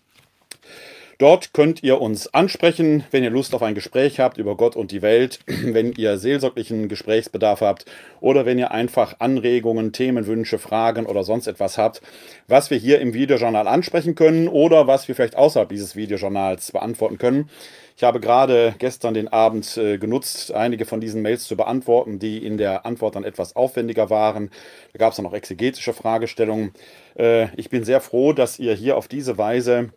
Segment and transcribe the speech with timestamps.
[1.20, 4.92] Dort könnt ihr uns ansprechen, wenn ihr Lust auf ein Gespräch habt über Gott und
[4.92, 7.86] die Welt, wenn ihr seelsorglichen Gesprächsbedarf habt
[8.22, 12.02] oder wenn ihr einfach Anregungen, Themenwünsche, Fragen oder sonst etwas habt,
[12.48, 17.20] was wir hier im Videojournal ansprechen können oder was wir vielleicht außerhalb dieses Videojournals beantworten
[17.20, 17.52] können.
[18.00, 22.38] Ich habe gerade gestern den Abend äh, genutzt, einige von diesen Mails zu beantworten, die
[22.38, 24.52] in der Antwort dann etwas aufwendiger waren.
[24.94, 26.72] Da gab es dann noch exegetische Fragestellungen.
[27.18, 29.90] Äh, ich bin sehr froh, dass ihr hier auf diese Weise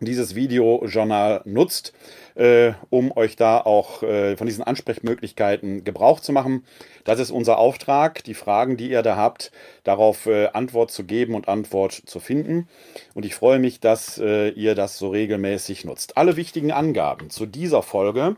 [0.00, 1.92] dieses Videojournal nutzt,
[2.34, 6.64] äh, um euch da auch äh, von diesen Ansprechmöglichkeiten Gebrauch zu machen.
[7.04, 9.52] Das ist unser Auftrag, die Fragen, die ihr da habt,
[9.84, 12.68] darauf äh, Antwort zu geben und Antwort zu finden.
[13.14, 16.16] Und ich freue mich, dass äh, ihr das so regelmäßig nutzt.
[16.16, 18.36] Alle wichtigen Angaben zu dieser Folge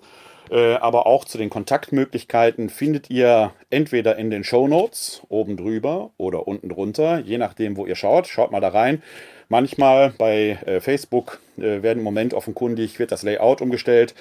[0.51, 6.47] aber auch zu den Kontaktmöglichkeiten findet ihr entweder in den Show Notes oben drüber oder
[6.47, 8.27] unten drunter, je nachdem, wo ihr schaut.
[8.27, 9.03] Schaut mal da rein.
[9.49, 14.15] Manchmal bei äh, Facebook äh, werden im Moment offenkundig, wird das Layout umgestellt.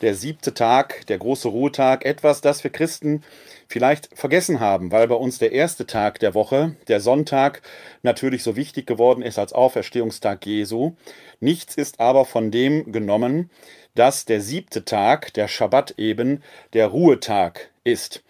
[0.00, 3.22] der siebte Tag, der große Ruhetag, etwas, das wir Christen
[3.68, 7.62] vielleicht vergessen haben, weil bei uns der erste Tag der Woche, der Sonntag,
[8.02, 10.92] natürlich so wichtig geworden ist als Auferstehungstag Jesu.
[11.38, 13.50] Nichts ist aber von dem genommen,
[13.94, 18.22] dass der siebte Tag, der Schabbat eben, der Ruhetag ist.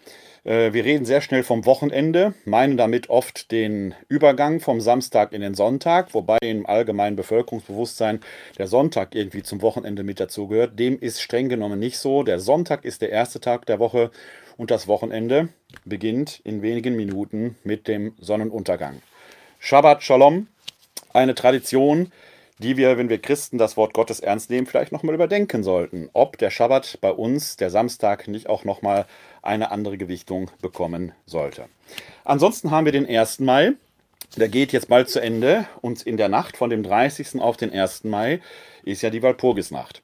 [0.43, 5.41] Äh, wir reden sehr schnell vom Wochenende, meinen damit oft den Übergang vom Samstag in
[5.41, 8.21] den Sonntag, wobei im allgemeinen Bevölkerungsbewusstsein
[8.57, 10.79] der Sonntag irgendwie zum Wochenende mit dazugehört.
[10.79, 12.23] Dem ist streng genommen nicht so.
[12.23, 14.09] Der Sonntag ist der erste Tag der Woche
[14.57, 15.49] und das Wochenende
[15.85, 19.01] beginnt in wenigen Minuten mit dem Sonnenuntergang.
[19.59, 20.47] Shabbat Shalom,
[21.13, 22.11] eine Tradition,
[22.61, 26.09] die wir, wenn wir Christen das Wort Gottes ernst nehmen, vielleicht nochmal überdenken sollten.
[26.13, 29.05] Ob der Schabbat bei uns, der Samstag, nicht auch nochmal
[29.41, 31.65] eine andere Gewichtung bekommen sollte.
[32.23, 33.39] Ansonsten haben wir den 1.
[33.39, 33.73] Mai.
[34.37, 37.41] Der geht jetzt bald zu Ende und in der Nacht von dem 30.
[37.41, 38.05] auf den 1.
[38.05, 38.39] Mai
[38.83, 40.03] ist ja die Walpurgisnacht.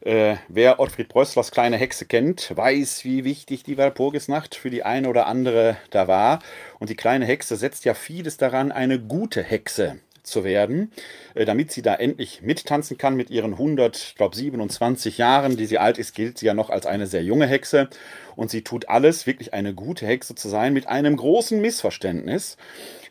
[0.00, 5.08] Äh, wer Ottfried Preußlers kleine Hexe kennt, weiß, wie wichtig die Walpurgisnacht für die eine
[5.08, 6.40] oder andere da war.
[6.80, 10.92] Und die kleine Hexe setzt ja vieles daran, eine gute Hexe zu werden,
[11.34, 15.66] äh, damit sie da endlich mittanzen kann mit ihren 100, ich glaube 27 Jahren, die
[15.66, 17.88] sie alt ist, gilt sie ja noch als eine sehr junge Hexe
[18.36, 22.56] und sie tut alles, wirklich eine gute Hexe zu sein, mit einem großen Missverständnis,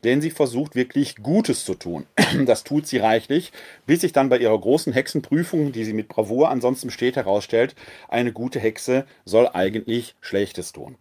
[0.03, 2.05] denn sie versucht wirklich Gutes zu tun.
[2.45, 3.51] Das tut sie reichlich,
[3.85, 7.75] bis sich dann bei ihrer großen Hexenprüfung, die sie mit Bravour ansonsten steht, herausstellt,
[8.07, 10.95] eine gute Hexe soll eigentlich Schlechtes tun.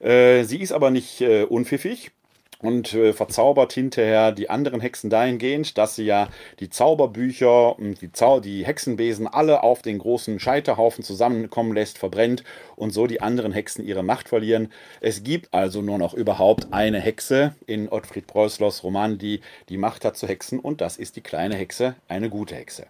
[0.00, 2.12] Äh, sie ist aber nicht äh, unpfiffig
[2.60, 6.28] und äh, verzaubert hinterher die anderen Hexen dahingehend, dass sie ja
[6.58, 12.42] die Zauberbücher und die, Zau die Hexenbesen alle auf den großen Scheiterhaufen zusammenkommen lässt, verbrennt
[12.74, 14.72] und so die anderen Hexen ihre Macht verlieren.
[15.00, 20.04] Es gibt also nur noch überhaupt eine Hexe in Ottfried Preußlers Roman, die die Macht
[20.04, 22.86] hat zu hexen und das ist die kleine Hexe, eine gute Hexe.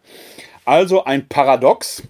[0.65, 2.03] Also ein Paradox,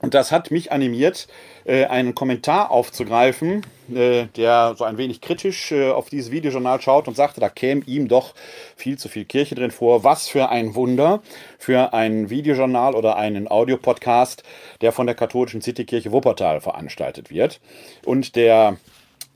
[0.00, 1.26] und das hat mich animiert,
[1.64, 3.62] äh, einen Kommentar aufzugreifen,
[3.94, 7.82] äh, der so ein wenig kritisch äh, auf dieses Videojournal schaut und sagte, da käme
[7.86, 8.34] ihm doch
[8.76, 10.04] viel zu viel Kirche drin vor.
[10.04, 11.22] Was für ein Wunder
[11.58, 14.42] für ein Videojournal oder einen Audiopodcast,
[14.82, 17.60] der von der katholischen Citykirche Wuppertal veranstaltet wird.
[18.04, 18.76] Und der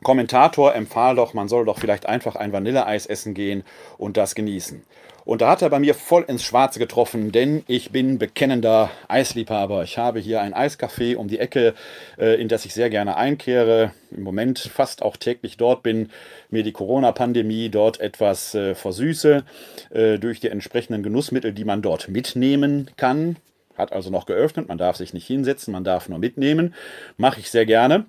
[0.02, 3.64] Kommentator empfahl doch, man soll doch vielleicht einfach ein Vanilleeis essen gehen
[3.98, 4.82] und das genießen.
[5.24, 9.82] Und da hat er bei mir voll ins Schwarze getroffen, denn ich bin bekennender Eisliebhaber.
[9.82, 11.74] Ich habe hier ein Eiscafé um die Ecke,
[12.18, 13.92] äh, in das ich sehr gerne einkehre.
[14.10, 16.10] Im Moment fast auch täglich dort bin,
[16.50, 19.44] mir die Corona-Pandemie dort etwas äh, versüße
[19.90, 23.36] äh, durch die entsprechenden Genussmittel, die man dort mitnehmen kann.
[23.76, 26.74] Hat also noch geöffnet, man darf sich nicht hinsetzen, man darf nur mitnehmen.
[27.16, 28.06] Mache ich sehr gerne.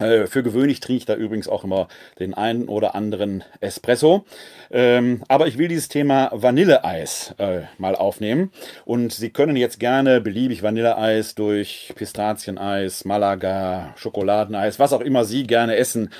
[0.00, 1.88] Äh, für gewöhnlich trinke ich da übrigens auch immer
[2.18, 4.24] den einen oder anderen Espresso.
[4.70, 8.50] Ähm, aber ich will dieses Thema Vanilleeis äh, mal aufnehmen.
[8.84, 15.46] Und Sie können jetzt gerne beliebig Vanilleeis durch Pistazieneis, Malaga, Schokoladeneis, was auch immer Sie
[15.46, 16.10] gerne essen.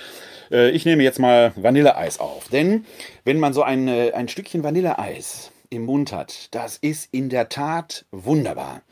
[0.51, 2.49] Äh, ich nehme jetzt mal Vanilleeis auf.
[2.49, 2.85] Denn
[3.25, 7.49] wenn man so ein, äh, ein Stückchen Vanilleeis im Mund hat, das ist in der
[7.49, 8.83] Tat wunderbar.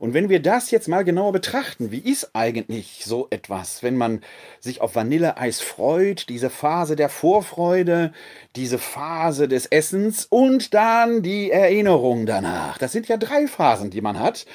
[0.00, 4.22] Und wenn wir das jetzt mal genauer betrachten, wie ist eigentlich so etwas, wenn man
[4.58, 8.12] sich auf Vanilleeis freut, diese Phase der Vorfreude,
[8.56, 12.78] diese Phase des Essens und dann die Erinnerung danach.
[12.78, 14.46] Das sind ja drei Phasen, die man hat.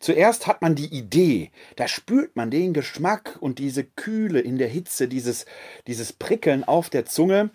[0.00, 4.66] Zuerst hat man die Idee, da spürt man den Geschmack und diese Kühle in der
[4.66, 5.46] Hitze, dieses,
[5.86, 7.50] dieses Prickeln auf der Zunge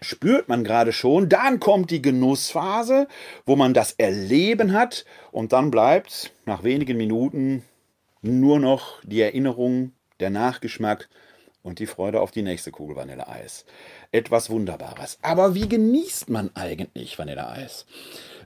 [0.00, 1.28] spürt man gerade schon.
[1.28, 3.08] Dann kommt die Genussphase,
[3.46, 7.64] wo man das Erleben hat und dann bleibt nach wenigen Minuten
[8.22, 11.08] nur noch die Erinnerung, der Nachgeschmack
[11.62, 13.64] und die Freude auf die nächste Kugel Vanilleeis.
[14.10, 15.18] Etwas Wunderbares.
[15.22, 17.86] Aber wie genießt man eigentlich Vanilleeis?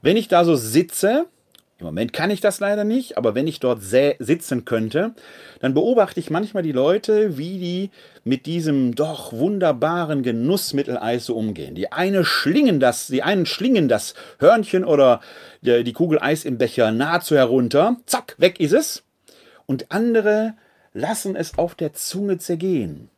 [0.02, 1.26] Wenn ich da so sitze
[1.82, 5.14] im Moment kann ich das leider nicht, aber wenn ich dort sitzen könnte,
[5.60, 7.90] dann beobachte ich manchmal die Leute, wie die
[8.24, 11.74] mit diesem doch wunderbaren Genussmitteleis so umgehen.
[11.74, 15.20] Die eine schlingen das, die einen schlingen das Hörnchen oder
[15.60, 19.02] die Kugel Eis im Becher nahezu herunter, zack, weg ist es.
[19.66, 20.54] Und andere
[20.94, 23.11] lassen es auf der Zunge zergehen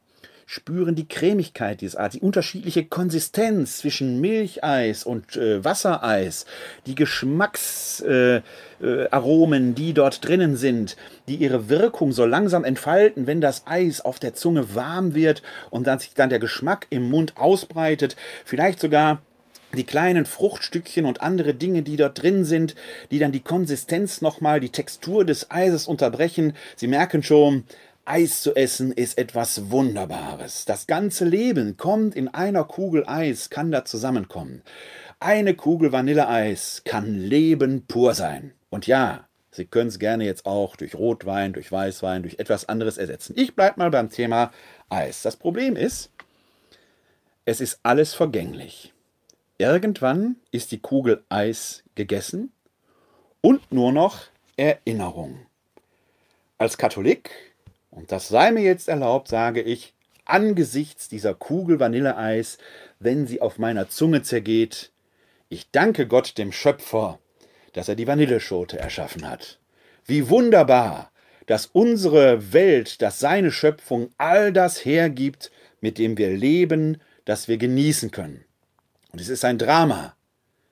[0.47, 6.47] spüren die Cremigkeit dieses Eis, die unterschiedliche Konsistenz zwischen Milcheis und äh, Wassereis,
[6.87, 8.43] die Geschmacksaromen,
[8.83, 10.97] äh, äh, die dort drinnen sind,
[11.29, 15.87] die ihre Wirkung so langsam entfalten, wenn das Eis auf der Zunge warm wird und
[15.87, 19.23] dann sich dann der Geschmack im Mund ausbreitet, vielleicht sogar
[19.75, 22.75] die kleinen Fruchtstückchen und andere Dinge, die dort drin sind,
[23.11, 26.55] die dann die Konsistenz nochmal, die Textur des Eises unterbrechen.
[26.77, 27.65] Sie merken schon,
[28.07, 30.67] Eis zu essen ist etwas Wunderbares.
[30.67, 34.63] Das ganze Leben kommt in einer Kugel Eis, kann da zusammenkommen.
[35.21, 38.53] Eine Kugel Vanilleeis kann Leben pur sein.
[38.69, 42.99] Und ja, Sie können es gerne jetzt auch durch Rotwein, durch Weißwein, durch etwas anderes
[42.99, 43.35] ersetzen.
[43.37, 44.51] Ich bleibe mal beim Thema
[44.89, 45.23] Eis.
[45.23, 46.11] Das Problem ist,
[47.45, 48.93] es ist alles vergänglich.
[49.57, 52.53] Irgendwann ist die Kugel Eis gegessen
[53.41, 54.23] und nur noch
[54.57, 55.47] Erinnerung.
[56.59, 57.54] Als Katholik
[57.95, 59.95] und das sei mir jetzt erlaubt, sage ich,
[60.25, 62.59] angesichts dieser Kugel Vanilleeis,
[62.99, 64.91] wenn sie auf meiner Zunge zergeht,
[65.49, 67.19] ich danke Gott dem Schöpfer,
[67.73, 69.59] dass er die Vanilleschote erschaffen hat.
[70.07, 71.11] Wie wunderbar,
[71.47, 77.59] dass unsere Welt, dass seine Schöpfung all das hergibt, mit dem wir leben, das wir
[77.59, 78.45] genießen können.
[79.13, 80.17] Und es ist ein Drama,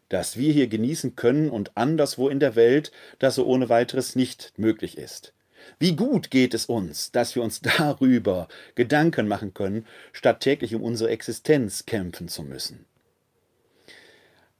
[0.09, 4.53] das wir hier genießen können und anderswo in der Welt, das so ohne weiteres nicht
[4.57, 5.35] möglich ist.
[5.79, 10.83] Wie gut geht es uns, dass wir uns darüber Gedanken machen können, statt täglich um
[10.83, 12.85] unsere Existenz kämpfen zu müssen.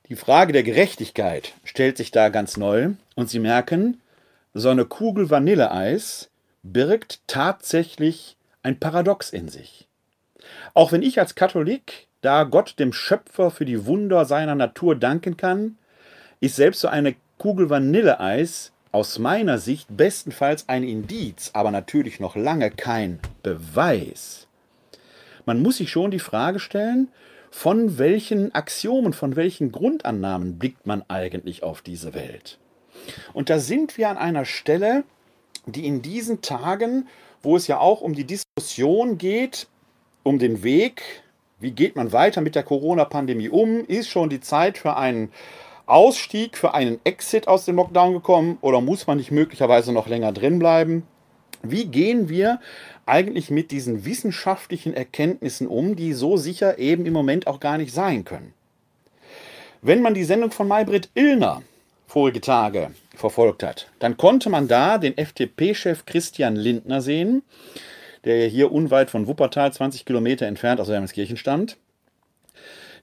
[0.09, 4.01] Die Frage der Gerechtigkeit stellt sich da ganz neu und Sie merken,
[4.53, 6.29] so eine Kugel Vanilleeis
[6.63, 9.89] birgt tatsächlich ein Paradox in sich.
[10.75, 15.37] Auch wenn ich als Katholik da Gott dem Schöpfer für die Wunder seiner Natur danken
[15.37, 15.79] kann,
[16.41, 22.37] ist selbst so eine Kugel Vanilleeis aus meiner Sicht bestenfalls ein Indiz, aber natürlich noch
[22.37, 24.47] lange kein Beweis.
[25.47, 27.09] Man muss sich schon die Frage stellen,
[27.51, 32.59] von welchen Axiomen, von welchen Grundannahmen blickt man eigentlich auf diese Welt?
[33.33, 35.05] Und da sind wir an einer Stelle,
[35.67, 37.09] die in diesen Tagen,
[37.43, 39.67] wo es ja auch um die Diskussion geht,
[40.23, 41.03] um den Weg,
[41.63, 43.85] Wie geht man weiter mit der Corona-Pandemie um?
[43.87, 45.31] Ist schon die Zeit für einen
[45.93, 50.33] Ausstieg, für einen Exit aus dem Lockdown gekommen oder muss man nicht möglicherweise noch länger
[50.33, 51.07] drin bleiben?
[51.63, 52.61] Wie gehen wir
[53.05, 57.93] eigentlich mit diesen wissenschaftlichen Erkenntnissen um, die so sicher eben im Moment auch gar nicht
[57.93, 58.55] sein können?
[59.83, 61.63] Wenn man die Sendung von Maybrit Illner
[62.07, 67.43] vorige Tage verfolgt hat, dann konnte man da den FDP-Chef Christian Lindner sehen,
[68.25, 71.77] der hier unweit von Wuppertal, 20 Kilometer entfernt aus Wermelskirchen stand,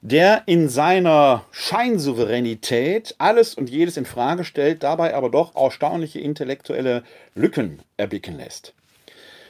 [0.02, 7.04] der in seiner Scheinsouveränität alles und jedes in Frage stellt, dabei aber doch erstaunliche intellektuelle
[7.34, 8.74] Lücken erblicken lässt.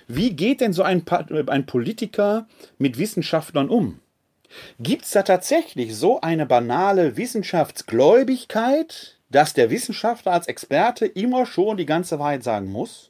[0.08, 1.04] Wie geht denn so ein,
[1.46, 4.00] ein Politiker mit Wissenschaftlern um?
[4.80, 11.76] Gibt es da tatsächlich so eine banale Wissenschaftsgläubigkeit, dass der Wissenschaftler als Experte immer schon
[11.76, 13.09] die ganze Wahrheit sagen muss?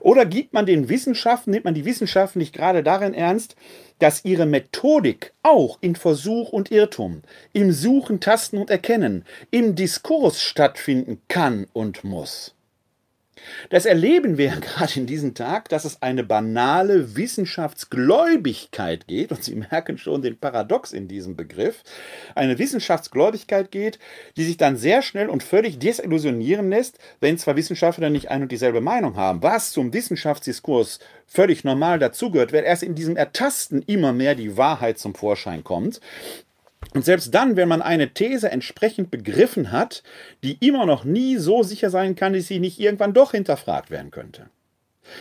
[0.00, 3.56] Oder gibt man den Wissenschaften, nimmt man die Wissenschaften nicht gerade darin ernst,
[3.98, 10.40] dass ihre Methodik auch in Versuch und Irrtum, im Suchen, Tasten und Erkennen, im Diskurs
[10.40, 12.54] stattfinden kann und muss?
[13.70, 19.42] Das erleben wir ja gerade in diesem Tag, dass es eine banale Wissenschaftsgläubigkeit geht, und
[19.42, 21.82] Sie merken schon den Paradox in diesem Begriff,
[22.34, 23.98] eine Wissenschaftsgläubigkeit geht,
[24.36, 28.52] die sich dann sehr schnell und völlig desillusionieren lässt, wenn zwei Wissenschaftler nicht ein und
[28.52, 29.42] dieselbe Meinung haben.
[29.42, 34.98] Was zum Wissenschaftsdiskurs völlig normal dazugehört, weil erst in diesem Ertasten immer mehr die Wahrheit
[34.98, 36.00] zum Vorschein kommt.
[36.94, 40.02] Und selbst dann, wenn man eine These entsprechend begriffen hat,
[40.42, 44.10] die immer noch nie so sicher sein kann, dass sie nicht irgendwann doch hinterfragt werden
[44.10, 44.50] könnte.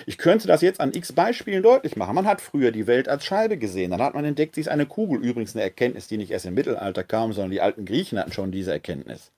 [0.06, 2.16] Ich könnte das jetzt an x Beispielen deutlich machen.
[2.16, 3.92] Man hat früher die Welt als Scheibe gesehen.
[3.92, 5.24] Dann hat man entdeckt, sie ist eine Kugel.
[5.24, 8.52] Übrigens eine Erkenntnis, die nicht erst im Mittelalter kam, sondern die alten Griechen hatten schon
[8.52, 9.32] diese Erkenntnis.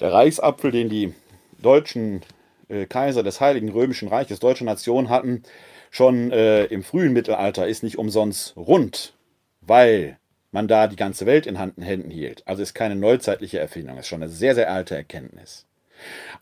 [0.00, 1.14] Der Reichsapfel, den die
[1.60, 2.22] deutschen
[2.68, 5.44] äh, Kaiser des Heiligen Römischen Reiches, deutsche Nation hatten,
[5.90, 9.14] schon äh, im frühen Mittelalter, ist nicht umsonst rund,
[9.60, 10.18] weil
[10.52, 12.46] man da die ganze Welt in Händen hielt.
[12.46, 15.66] Also ist keine neuzeitliche Erfindung, ist schon eine sehr, sehr alte Erkenntnis.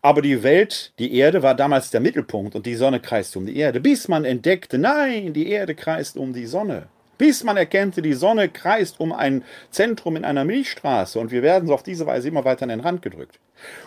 [0.01, 3.57] Aber die Welt, die Erde war damals der Mittelpunkt und die Sonne kreist um die
[3.57, 6.87] Erde, bis man entdeckte, nein, die Erde kreist um die Sonne.
[7.17, 11.67] Bis man erkannte, die Sonne kreist um ein Zentrum in einer Milchstraße und wir werden
[11.67, 13.39] so auf diese Weise immer weiter an den Rand gedrückt.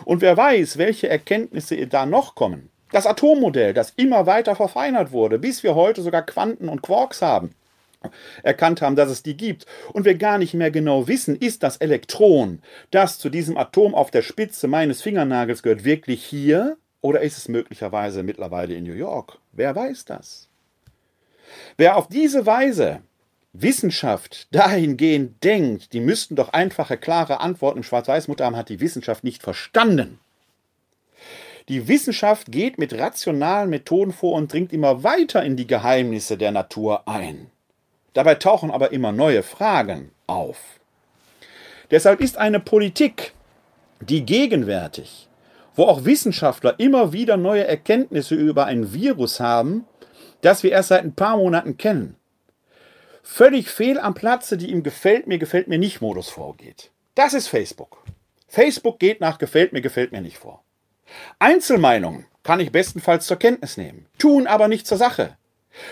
[0.05, 2.69] Und wer weiß, welche Erkenntnisse da noch kommen.
[2.91, 7.53] Das Atommodell, das immer weiter verfeinert wurde, bis wir heute sogar Quanten und Quarks haben
[8.43, 11.77] erkannt haben, dass es die gibt und wir gar nicht mehr genau wissen, ist das
[11.77, 17.37] Elektron, das zu diesem Atom auf der Spitze meines Fingernagels gehört, wirklich hier oder ist
[17.37, 19.37] es möglicherweise mittlerweile in New York?
[19.51, 20.49] Wer weiß das?
[21.77, 23.01] Wer auf diese Weise
[23.53, 29.23] Wissenschaft dahingehend denkt, die müssten doch einfache, klare Antworten im Schwarz-Weiß-Mutter haben, hat die Wissenschaft
[29.23, 30.19] nicht verstanden.
[31.69, 36.51] Die Wissenschaft geht mit rationalen Methoden vor und dringt immer weiter in die Geheimnisse der
[36.51, 37.49] Natur ein.
[38.15, 40.57] Dabei tauchen aber immer neue Fragen auf.
[41.91, 43.33] Deshalb ist eine Politik,
[43.99, 45.27] die gegenwärtig,
[45.75, 49.85] wo auch Wissenschaftler immer wieder neue Erkenntnisse über ein Virus haben,
[50.41, 52.15] das wir erst seit ein paar Monaten kennen,
[53.21, 56.91] völlig fehl am Platze, die im Gefällt mir, gefällt mir nicht Modus vorgeht.
[57.15, 58.01] Das ist Facebook.
[58.47, 60.63] Facebook geht nach Gefällt mir, gefällt mir nicht vor.
[61.37, 65.35] Einzelmeinungen kann ich bestenfalls zur Kenntnis nehmen, tun aber nicht zur Sache.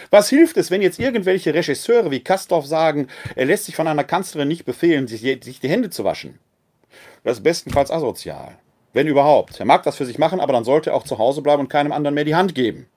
[0.09, 4.03] Was hilft es, wenn jetzt irgendwelche Regisseure wie Kastorf sagen, er lässt sich von einer
[4.03, 6.39] Kanzlerin nicht befehlen, sich, die Hände zu waschen?
[7.23, 8.57] Das ist bestenfalls asozial.
[8.93, 9.59] Wenn überhaupt.
[9.59, 11.69] Er mag das für sich machen, aber dann sollte er auch zu Hause bleiben und
[11.69, 12.87] keinem anderen mehr die Hand geben.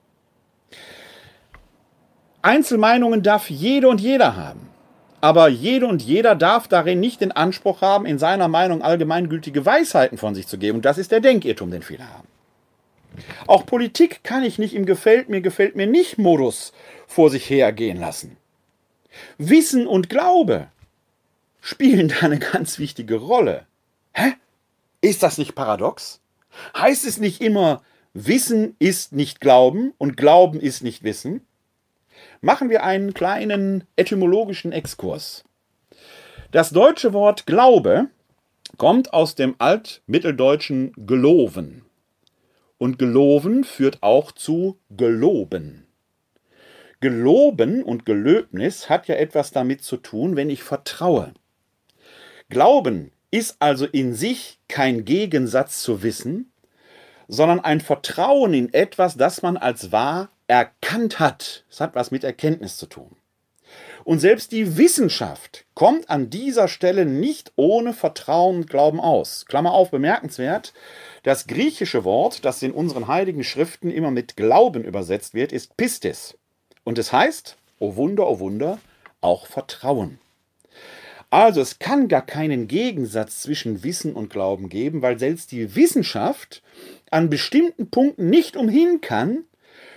[2.43, 4.69] Einzelmeinungen darf jede und jeder haben.
[5.21, 10.19] Aber jede und jeder darf darin nicht den Anspruch haben, in seiner Meinung allgemeingültige Weisheiten
[10.19, 10.77] von sich zu geben.
[10.77, 12.29] Und das ist der Denkirrtum, den viele haben.
[13.47, 16.73] Auch Politik kann ich nicht im Gefällt mir, gefällt mir nicht Modus
[17.07, 18.37] vor sich hergehen lassen.
[19.39, 20.69] Wissen und Glaube
[21.61, 23.67] spielen da eine ganz wichtige Rolle.
[24.13, 24.35] Hä?
[25.01, 26.21] Ist das nicht paradox?
[26.77, 27.83] Heißt es nicht immer,
[28.15, 31.47] Wissen ist nicht Glauben und Glauben ist nicht Wissen?
[32.41, 35.45] Machen wir einen kleinen etymologischen Exkurs.
[36.51, 38.09] Das deutsche Wort Glaube
[38.79, 41.86] kommt aus dem altmitteldeutschen geloven.
[42.79, 45.87] Und geloven führt auch zu geloben.
[47.01, 51.35] Geloben und Gelöbnis hat ja etwas damit zu tun, wenn ich vertraue.
[52.49, 56.53] Glauben ist also in sich kein Gegensatz zu Wissen,
[57.29, 61.65] sondern ein Vertrauen in etwas, das man als wahr erkannt hat.
[61.71, 63.17] Es hat was mit Erkenntnis zu tun.
[64.07, 69.47] Und selbst die Wissenschaft kommt an dieser Stelle nicht ohne Vertrauen und Glauben aus.
[69.47, 70.73] Klammer auf, bemerkenswert,
[71.25, 76.39] das griechische Wort, das in unseren heiligen Schriften immer mit Glauben übersetzt wird, ist Pistis.
[76.85, 78.79] Und es heißt, o Wunder, o Wunder,
[79.23, 80.21] auch Vertrauen.
[81.29, 86.63] Also es kann gar keinen Gegensatz zwischen Wissen und Glauben geben, weil selbst die Wissenschaft
[87.11, 89.47] an bestimmten Punkten nicht umhin kann,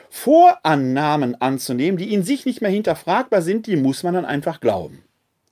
[0.09, 5.03] Vorannahmen anzunehmen, die in sich nicht mehr hinterfragbar sind, die muss man dann einfach glauben.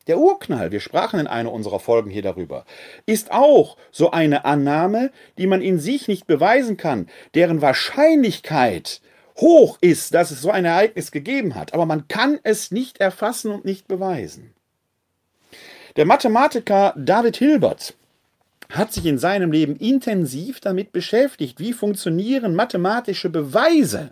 [0.07, 2.65] Der Urknall, wir sprachen in einer unserer Folgen hier darüber,
[3.05, 9.01] ist auch so eine Annahme, die man in sich nicht beweisen kann, deren Wahrscheinlichkeit
[9.37, 13.51] hoch ist, dass es so ein Ereignis gegeben hat, aber man kann es nicht erfassen
[13.51, 14.53] und nicht beweisen.
[15.97, 17.93] Der Mathematiker David Hilbert
[18.69, 24.11] hat sich in seinem Leben intensiv damit beschäftigt, wie funktionieren mathematische Beweise.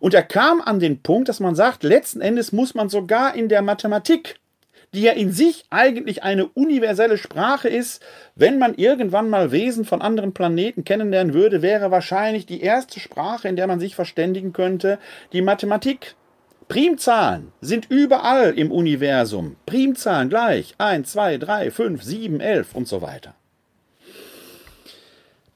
[0.00, 3.48] Und er kam an den Punkt, dass man sagt, letzten Endes muss man sogar in
[3.48, 4.36] der Mathematik,
[4.94, 8.02] die ja in sich eigentlich eine universelle Sprache ist,
[8.34, 13.48] wenn man irgendwann mal Wesen von anderen Planeten kennenlernen würde, wäre wahrscheinlich die erste Sprache,
[13.48, 14.98] in der man sich verständigen könnte,
[15.32, 16.14] die Mathematik.
[16.68, 19.56] Primzahlen sind überall im Universum.
[19.66, 23.34] Primzahlen gleich 1, 2, 3, 5, 7, 11 und so weiter.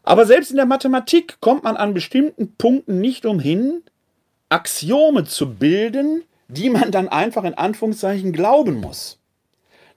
[0.04, 3.83] Aber selbst in der Mathematik kommt man an bestimmten Punkten nicht umhin,
[4.52, 9.18] Axiome zu bilden, die man dann einfach in Anführungszeichen glauben muss.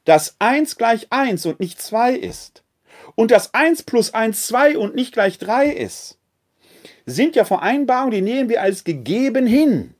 [0.05, 2.63] Dass 1 gleich 1 und nicht 2 ist
[3.15, 6.17] und dass 1 plus 1 2 und nicht gleich 3 ist,
[7.05, 9.93] sind ja Vereinbarungen, die nehmen wir als gegeben hin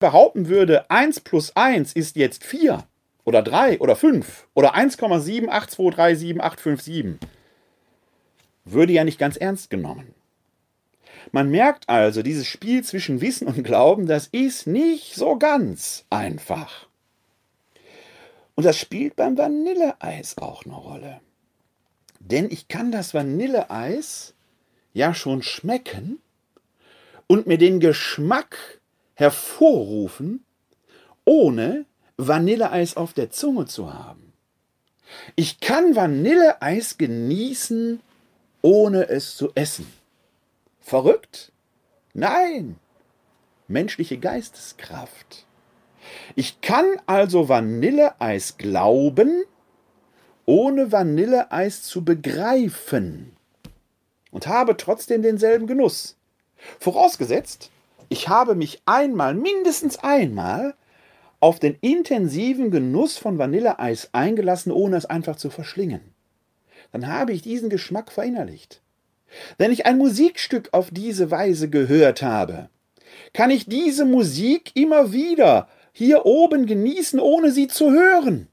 [0.00, 2.84] behaupten würde, 1 plus 1 ist jetzt 4
[3.24, 7.18] oder 3 oder 5 oder 1,78237857,
[8.64, 10.12] würde ja nicht ganz ernst genommen.
[11.32, 16.86] Man merkt also, dieses Spiel zwischen Wissen und Glauben, das ist nicht so ganz einfach.
[18.54, 21.20] Und das spielt beim Vanilleeis auch eine Rolle.
[22.20, 24.34] Denn ich kann das Vanilleeis
[24.92, 26.20] ja schon schmecken
[27.26, 28.80] und mir den Geschmack
[29.14, 30.44] hervorrufen,
[31.24, 31.86] ohne
[32.18, 34.34] Vanilleeis auf der Zunge zu haben.
[35.34, 38.00] Ich kann Vanilleeis genießen,
[38.60, 40.01] ohne es zu essen.
[40.82, 41.52] Verrückt?
[42.12, 42.76] Nein.
[43.68, 45.46] Menschliche Geisteskraft.
[46.34, 49.44] Ich kann also Vanilleeis glauben,
[50.44, 53.36] ohne Vanilleeis zu begreifen
[54.32, 56.16] und habe trotzdem denselben Genuss.
[56.80, 57.70] Vorausgesetzt,
[58.08, 60.74] ich habe mich einmal, mindestens einmal,
[61.40, 66.14] auf den intensiven Genuss von Vanilleeis eingelassen, ohne es einfach zu verschlingen.
[66.90, 68.81] Dann habe ich diesen Geschmack verinnerlicht.
[69.58, 72.68] Wenn ich ein Musikstück auf diese Weise gehört habe,
[73.32, 78.48] kann ich diese Musik immer wieder hier oben genießen, ohne sie zu hören.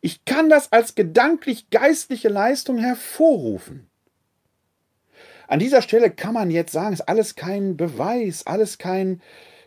[0.00, 3.88] Ich kann das als gedanklich-geistliche Leistung hervorrufen.
[5.46, 9.20] An dieser Stelle kann man jetzt sagen, ist alles kein Beweis, alles kein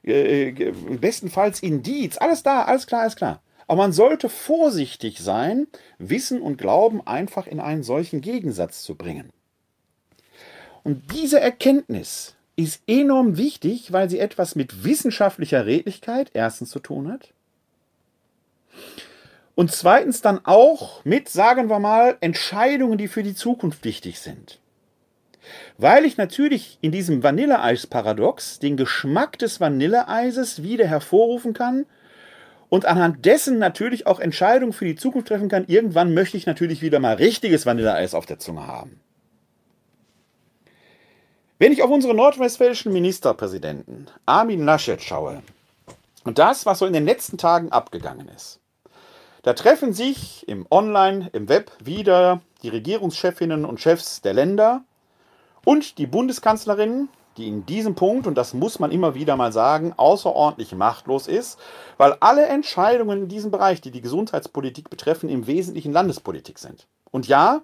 [0.04, 3.42] äh, äh, bestenfalls Indiz, alles da, alles klar, alles klar.
[3.68, 9.32] Aber man sollte vorsichtig sein, Wissen und Glauben einfach in einen solchen Gegensatz zu bringen.
[10.86, 17.12] Und diese Erkenntnis ist enorm wichtig, weil sie etwas mit wissenschaftlicher Redlichkeit erstens zu tun
[17.12, 17.34] hat.
[19.56, 24.60] Und zweitens dann auch mit, sagen wir mal, Entscheidungen, die für die Zukunft wichtig sind.
[25.80, 31.88] Weil ich natürlich in diesem Vanilleeis-Paradox den Geschmack des Vanilleeises wieder hervorrufen kann
[32.70, 35.66] und anhand dessen natürlich auch Entscheidungen für die Zukunft treffen kann.
[35.66, 39.02] Irgendwann möchte ich natürlich wieder mal richtiges Vanilleeis auf der Zunge haben.
[41.58, 45.42] Wenn ich auf unsere nordwestfälischen Ministerpräsidenten Armin Laschet schaue
[46.26, 48.60] und das, was so in den letzten Tagen abgegangen ist,
[49.42, 54.84] da treffen sich im Online, im Web wieder die Regierungschefinnen und Chefs der Länder
[55.64, 59.94] und die Bundeskanzlerin, die in diesem Punkt, und das muss man immer wieder mal sagen,
[59.96, 61.58] außerordentlich machtlos ist,
[61.96, 66.86] weil alle Entscheidungen in diesem Bereich, die die Gesundheitspolitik betreffen, im Wesentlichen Landespolitik sind.
[67.12, 67.62] Und ja,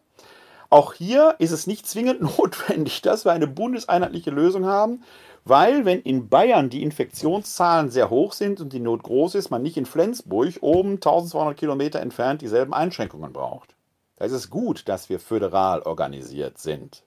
[0.72, 5.04] auch hier ist es nicht zwingend notwendig, dass wir eine bundeseinheitliche Lösung haben,
[5.44, 9.62] weil wenn in Bayern die Infektionszahlen sehr hoch sind und die Not groß ist, man
[9.62, 13.76] nicht in Flensburg oben 1200 Kilometer entfernt dieselben Einschränkungen braucht.
[14.16, 17.04] Da ist es gut, dass wir föderal organisiert sind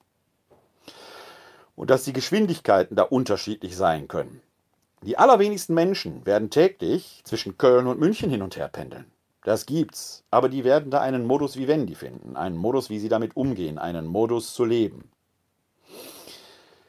[1.77, 4.43] und dass die Geschwindigkeiten da unterschiedlich sein können.
[5.03, 9.14] Die allerwenigsten Menschen werden täglich zwischen Köln und München hin und her pendeln.
[9.45, 13.37] Das gibt's, aber die werden da einen Modus vivendi finden, einen Modus, wie sie damit
[13.37, 15.11] umgehen, einen Modus zu leben.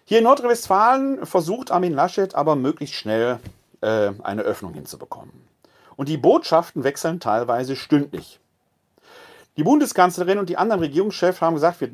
[0.05, 3.39] Hier in Nordrhein-Westfalen versucht Armin Laschet aber möglichst schnell
[3.81, 5.33] äh, eine Öffnung hinzubekommen.
[5.97, 8.39] Und die Botschaften wechseln teilweise stündlich.
[9.57, 11.89] Die Bundeskanzlerin und die anderen Regierungschefs haben gesagt, wir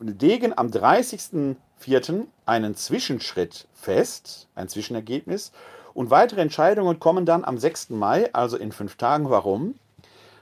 [0.00, 2.26] legen am 30.04.
[2.46, 5.52] einen Zwischenschritt fest, ein Zwischenergebnis.
[5.94, 7.90] Und weitere Entscheidungen kommen dann am 6.
[7.90, 9.30] Mai, also in fünf Tagen.
[9.30, 9.74] Warum?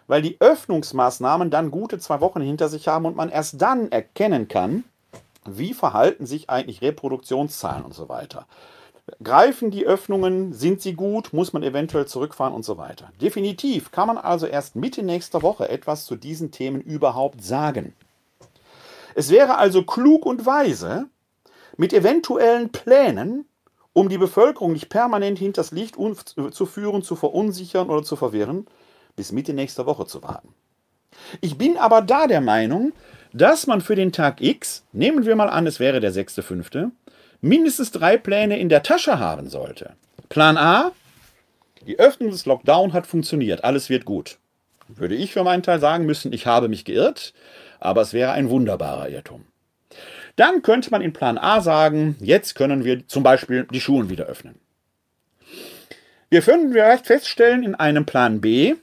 [0.09, 4.49] Weil die Öffnungsmaßnahmen dann gute zwei Wochen hinter sich haben und man erst dann erkennen
[4.49, 4.83] kann,
[5.47, 8.47] wie verhalten sich eigentlich Reproduktionszahlen und so weiter.
[9.23, 10.53] Greifen die Öffnungen?
[10.53, 11.33] Sind sie gut?
[11.33, 13.11] Muss man eventuell zurückfahren und so weiter?
[13.21, 17.95] Definitiv kann man also erst Mitte nächster Woche etwas zu diesen Themen überhaupt sagen.
[19.15, 21.07] Es wäre also klug und weise,
[21.77, 23.47] mit eventuellen Plänen,
[23.93, 28.67] um die Bevölkerung nicht permanent hinters Licht zu führen, zu verunsichern oder zu verwirren,
[29.19, 30.55] bis Mitte nächster Woche zu warten.
[31.41, 32.93] Ich bin aber da der Meinung,
[33.33, 36.93] dass man für den Tag X, nehmen wir mal an, es wäre der 6.5.,
[37.41, 39.95] mindestens drei Pläne in der Tasche haben sollte.
[40.29, 40.93] Plan A,
[41.87, 44.39] die Öffnung des Lockdown hat funktioniert, alles wird gut.
[44.87, 47.35] Würde ich für meinen Teil sagen müssen, ich habe mich geirrt,
[47.81, 49.45] aber es wäre ein wunderbarer Irrtum.
[50.37, 54.27] Dann könnte man in Plan A sagen, jetzt können wir zum Beispiel die Schulen wieder
[54.27, 54.55] öffnen.
[56.31, 58.77] Wir können vielleicht feststellen in einem Plan B,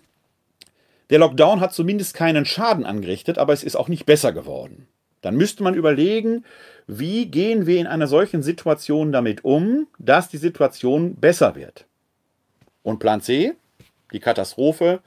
[1.09, 4.87] der Lockdown hat zumindest keinen Schaden angerichtet, aber es ist auch nicht besser geworden.
[5.21, 6.45] Dann müsste man überlegen,
[6.87, 11.85] wie gehen wir in einer solchen Situation damit um, dass die Situation besser wird.
[12.83, 13.53] Und Plan C,
[14.13, 15.01] die Katastrophe,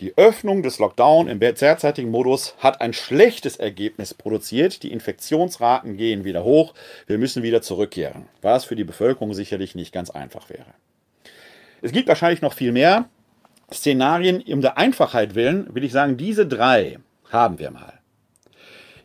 [0.00, 4.82] die Öffnung des Lockdown im derzeitigen Modus hat ein schlechtes Ergebnis produziert.
[4.82, 6.74] Die Infektionsraten gehen wieder hoch.
[7.06, 10.74] Wir müssen wieder zurückkehren, was für die Bevölkerung sicherlich nicht ganz einfach wäre.
[11.82, 13.08] Es gibt wahrscheinlich noch viel mehr
[13.72, 14.42] Szenarien.
[14.42, 16.98] Um der Einfachheit willen will ich sagen, diese drei
[17.30, 18.00] haben wir mal.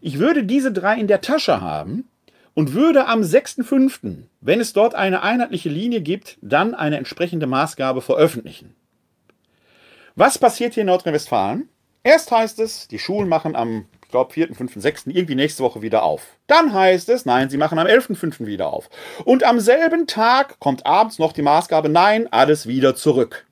[0.02, 2.08] Ich würde diese drei in der Tasche haben
[2.54, 8.02] und würde am 6.5., wenn es dort eine einheitliche Linie gibt, dann eine entsprechende Maßgabe
[8.02, 8.76] veröffentlichen.
[10.15, 11.70] Was passiert hier in Nordrhein-Westfalen?
[12.04, 15.08] Erst heißt es, die Schulen machen am, ich glaube, 4., 5., 6.
[15.08, 16.38] irgendwie nächste Woche wieder auf.
[16.48, 18.46] Dann heißt es, nein, sie machen am 11.5.
[18.46, 18.89] wieder auf.
[19.26, 23.47] Und am selben Tag kommt abends noch die Maßgabe, nein, alles wieder zurück.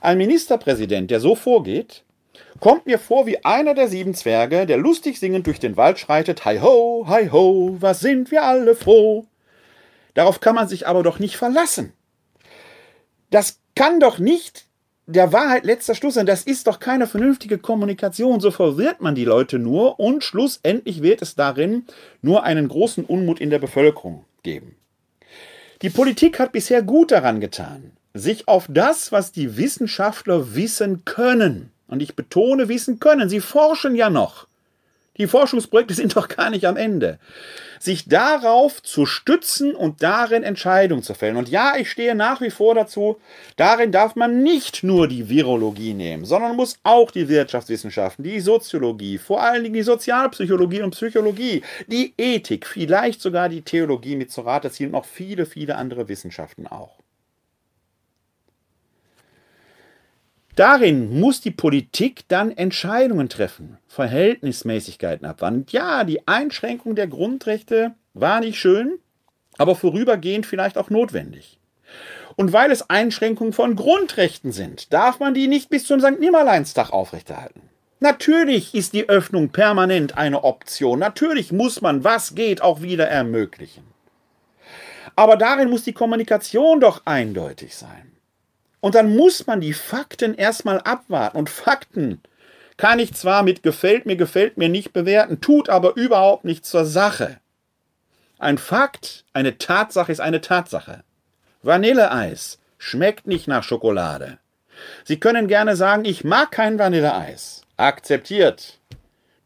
[0.00, 2.04] Ein Ministerpräsident, der so vorgeht,
[2.58, 6.44] kommt mir vor wie einer der sieben Zwerge, der lustig singend durch den Wald schreitet,
[6.44, 9.26] Hi ho, hi ho, was sind wir alle froh.
[10.14, 11.92] Darauf kann man sich aber doch nicht verlassen.
[13.30, 14.66] Das kann doch nicht
[15.06, 16.26] der Wahrheit letzter Schluss sein.
[16.26, 18.40] Das ist doch keine vernünftige Kommunikation.
[18.40, 21.84] So verwirrt man die Leute nur und schlussendlich wird es darin
[22.22, 24.76] nur einen großen Unmut in der Bevölkerung geben.
[25.82, 31.70] Die Politik hat bisher gut daran getan, sich auf das, was die Wissenschaftler wissen können,
[31.90, 33.28] und ich betone, wissen können.
[33.28, 34.46] Sie forschen ja noch.
[35.18, 37.18] Die Forschungsprojekte sind doch gar nicht am Ende.
[37.80, 41.36] Sich darauf zu stützen und darin Entscheidungen zu fällen.
[41.36, 43.18] Und ja, ich stehe nach wie vor dazu,
[43.56, 49.18] darin darf man nicht nur die Virologie nehmen, sondern muss auch die Wirtschaftswissenschaften, die Soziologie,
[49.18, 54.42] vor allen Dingen die Sozialpsychologie und Psychologie, die Ethik, vielleicht sogar die Theologie mit zu
[54.42, 57.00] Rate ziehen und noch viele, viele andere Wissenschaften auch.
[60.60, 65.64] Darin muss die Politik dann Entscheidungen treffen, Verhältnismäßigkeiten abwandern.
[65.70, 68.98] Ja, die Einschränkung der Grundrechte war nicht schön,
[69.56, 71.58] aber vorübergehend vielleicht auch notwendig.
[72.36, 76.20] Und weil es Einschränkungen von Grundrechten sind, darf man die nicht bis zum St.
[76.20, 77.62] Nimmerleinstag aufrechterhalten.
[78.00, 80.98] Natürlich ist die Öffnung permanent eine Option.
[80.98, 83.84] Natürlich muss man, was geht, auch wieder ermöglichen.
[85.16, 88.09] Aber darin muss die Kommunikation doch eindeutig sein.
[88.80, 91.36] Und dann muss man die Fakten erstmal abwarten.
[91.36, 92.20] Und Fakten
[92.76, 96.86] kann ich zwar mit gefällt mir, gefällt mir nicht bewerten, tut aber überhaupt nichts zur
[96.86, 97.38] Sache.
[98.38, 101.04] Ein Fakt, eine Tatsache ist eine Tatsache.
[101.62, 104.38] Vanilleeis schmeckt nicht nach Schokolade.
[105.04, 107.66] Sie können gerne sagen, ich mag kein Vanilleeis.
[107.76, 108.78] Akzeptiert.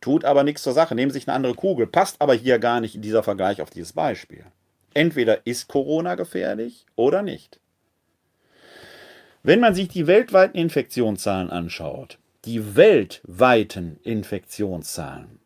[0.01, 0.95] Tut aber nichts zur Sache.
[0.95, 1.89] Nehmen Sie sich eine andere Kugel.
[1.89, 4.45] Passt aber hier gar nicht in dieser Vergleich auf dieses Beispiel.
[4.93, 7.59] Entweder ist Corona gefährlich oder nicht.
[9.47, 15.39] Wenn man sich die weltweiten Infektionszahlen anschaut, die weltweiten Infektionszahlen,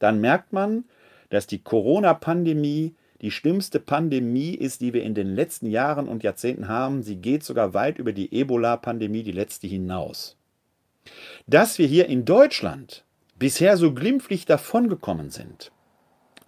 [0.00, 0.86] dann merkt man,
[1.30, 6.66] dass die Corona-Pandemie die schlimmste Pandemie ist, die wir in den letzten Jahren und Jahrzehnten
[6.66, 7.04] haben.
[7.04, 10.36] Sie geht sogar weit über die Ebola-Pandemie, die letzte hinaus.
[11.46, 13.04] Dass wir hier in Deutschland
[13.38, 15.70] bisher so glimpflich davongekommen sind,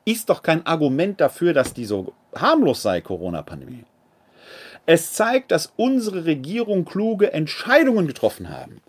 [0.05, 3.85] ist doch kein Argument dafür, dass die so harmlos sei, Corona-Pandemie.
[4.87, 8.81] Es zeigt, dass unsere Regierung kluge Entscheidungen getroffen haben.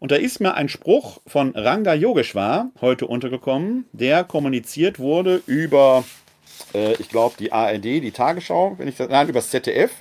[0.00, 6.04] Und da ist mir ein Spruch von Ranga Yogeshwar heute untergekommen, der kommuniziert wurde über,
[6.74, 9.92] äh, ich glaube, die ARD, die Tagesschau, wenn ich das, nein, über das ZDF.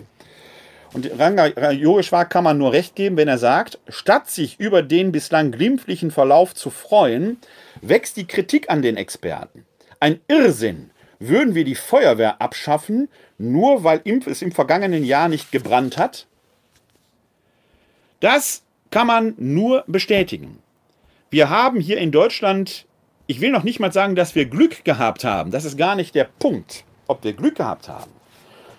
[0.92, 5.12] Und Ranga Yogeshwar kann man nur recht geben, wenn er sagt, statt sich über den
[5.12, 7.38] bislang glimpflichen Verlauf zu freuen,
[7.82, 9.66] wächst die Kritik an den Experten.
[10.00, 10.92] Ein Irrsinn,
[11.28, 16.28] würden wir die Feuerwehr abschaffen, nur weil es im vergangenen Jahr nicht gebrannt hat?
[18.20, 20.60] Das kann man nur bestätigen.
[21.30, 22.86] Wir haben hier in Deutschland,
[23.28, 25.52] ich will noch nicht mal sagen, dass wir Glück gehabt haben.
[25.52, 28.12] Das ist gar nicht der Punkt, ob wir Glück gehabt haben.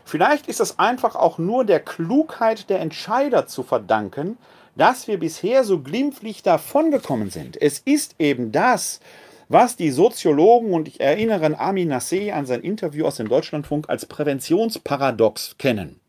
[0.04, 4.38] Vielleicht ist es einfach auch nur der Klugheit der Entscheider zu verdanken,
[4.76, 7.60] dass wir bisher so glimpflich davongekommen sind.
[7.60, 9.00] Es ist eben das,
[9.48, 13.88] was die Soziologen, und ich erinnere an Armin Nassé an sein Interview aus dem Deutschlandfunk,
[13.88, 16.00] als Präventionsparadox kennen.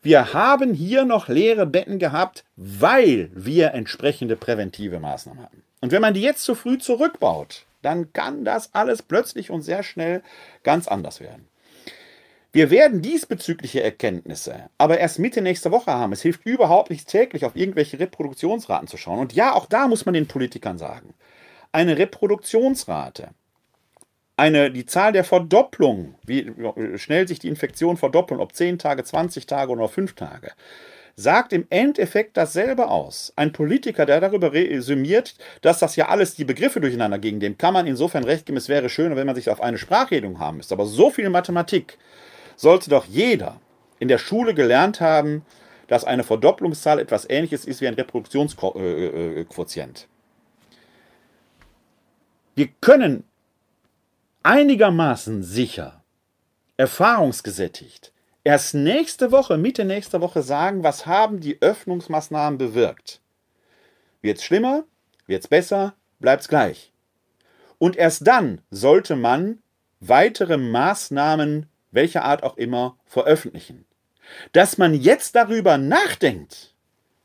[0.00, 5.64] Wir haben hier noch leere Betten gehabt, weil wir entsprechende präventive Maßnahmen hatten.
[5.80, 9.82] Und wenn man die jetzt zu früh zurückbaut, dann kann das alles plötzlich und sehr
[9.82, 10.22] schnell
[10.62, 11.48] ganz anders werden.
[12.50, 16.12] Wir werden diesbezügliche Erkenntnisse aber erst Mitte nächster Woche haben.
[16.12, 19.18] Es hilft überhaupt nicht täglich auf irgendwelche Reproduktionsraten zu schauen.
[19.18, 21.12] Und ja, auch da muss man den Politikern sagen,
[21.72, 23.30] eine Reproduktionsrate,
[24.36, 26.52] eine, die Zahl der Verdopplung, wie
[26.96, 30.52] schnell sich die Infektion verdoppeln, ob 10 Tage, 20 Tage oder 5 Tage,
[31.16, 33.32] sagt im Endeffekt dasselbe aus.
[33.34, 37.74] Ein Politiker, der darüber resümiert, dass das ja alles die Begriffe durcheinander gegen dem kann
[37.74, 40.74] man insofern recht geben, es wäre schöner, wenn man sich auf eine Sprachredung haben müsste.
[40.74, 41.98] Aber so viel Mathematik
[42.54, 43.60] sollte doch jeder
[43.98, 45.44] in der Schule gelernt haben,
[45.88, 50.06] dass eine Verdopplungszahl etwas ähnliches ist wie ein Reproduktionsquotient.
[52.58, 53.22] Wir können
[54.42, 56.02] einigermaßen sicher,
[56.76, 63.20] erfahrungsgesättigt, erst nächste Woche, Mitte nächster Woche sagen, was haben die Öffnungsmaßnahmen bewirkt.
[64.22, 64.82] Wird es schlimmer?
[65.28, 65.94] Wird es besser?
[66.18, 66.90] Bleibt es gleich.
[67.78, 69.62] Und erst dann sollte man
[70.00, 73.84] weitere Maßnahmen, welcher Art auch immer, veröffentlichen.
[74.50, 76.74] Dass man jetzt darüber nachdenkt,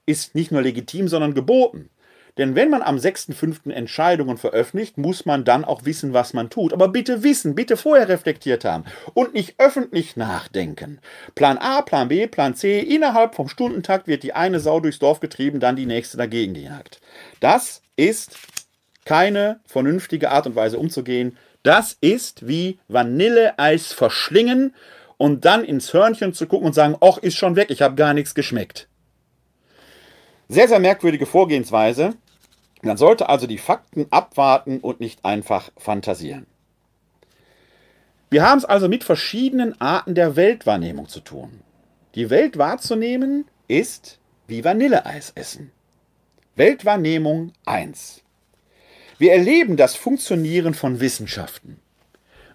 [0.06, 1.89] ist nicht nur legitim, sondern geboten.
[2.38, 3.72] Denn wenn man am 6.5.
[3.72, 6.74] Entscheidungen veröffentlicht, muss man dann auch wissen, was man tut.
[6.74, 11.00] Aber bitte wissen, bitte vorher reflektiert haben und nicht öffentlich nachdenken.
[11.36, 15.19] Plan A, Plan B, Plan C, innerhalb vom Stundentakt wird die eine Sau durchs Dorf
[15.19, 17.02] getrieben, dann die nächste dagegen gejagt.
[17.39, 18.36] Das ist
[19.06, 21.38] keine vernünftige Art und Weise umzugehen.
[21.62, 24.74] Das ist wie Vanilleeis verschlingen
[25.17, 28.13] und dann ins Hörnchen zu gucken und sagen, ach, ist schon weg, ich habe gar
[28.13, 28.88] nichts geschmeckt.
[30.50, 32.15] Sehr, sehr merkwürdige Vorgehensweise.
[32.84, 36.46] Man sollte also die Fakten abwarten und nicht einfach fantasieren.
[38.30, 41.62] Wir haben es also mit verschiedenen Arten der Weltwahrnehmung zu tun.
[42.15, 45.72] Die Welt wahrzunehmen ist wie Vanilleeis essen.
[46.58, 48.22] Weltwahrnehmung 1.
[49.17, 51.80] Wir erleben das Funktionieren von Wissenschaften.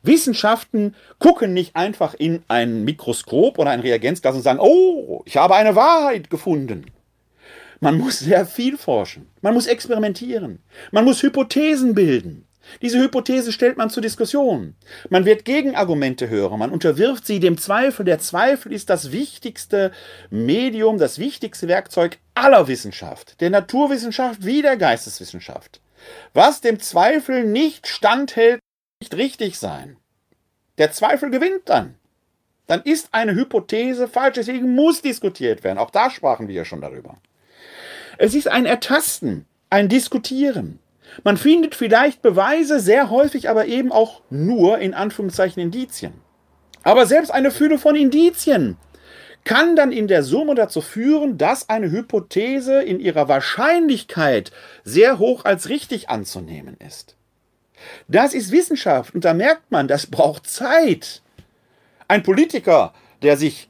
[0.03, 5.55] Wissenschaften gucken nicht einfach in ein Mikroskop oder ein Reagenzglas und sagen, oh, ich habe
[5.55, 6.87] eine Wahrheit gefunden.
[7.81, 9.29] Man muss sehr viel forschen.
[9.41, 10.61] Man muss experimentieren.
[10.91, 12.49] Man muss Hypothesen bilden.
[12.83, 14.75] Diese Hypothese stellt man zur Diskussion.
[15.09, 16.59] Man wird Gegenargumente hören.
[16.59, 18.05] Man unterwirft sie dem Zweifel.
[18.05, 19.93] Der Zweifel ist das wichtigste
[20.31, 23.41] Medium, das wichtigste Werkzeug aller Wissenschaft.
[23.41, 25.81] Der Naturwissenschaft wie der Geisteswissenschaft.
[26.35, 28.61] Was dem Zweifel nicht standhält,
[29.01, 29.97] nicht richtig sein.
[30.79, 31.95] Der Zweifel gewinnt dann.
[32.67, 34.35] Dann ist eine Hypothese falsch.
[34.35, 35.79] Deswegen muss diskutiert werden.
[35.79, 37.19] Auch da sprachen wir ja schon darüber.
[38.19, 40.81] Es ist ein Ertasten, ein Diskutieren.
[41.23, 46.13] Man findet vielleicht Beweise, sehr häufig aber eben auch nur in Anführungszeichen Indizien.
[46.83, 48.77] Aber selbst eine Fülle von Indizien
[49.45, 54.51] kann dann in der Summe dazu führen, dass eine Hypothese in ihrer Wahrscheinlichkeit
[54.83, 57.15] sehr hoch als richtig anzunehmen ist.
[58.09, 61.23] Das ist Wissenschaft und da merkt man, das braucht Zeit.
[62.09, 63.68] Ein Politiker, der sich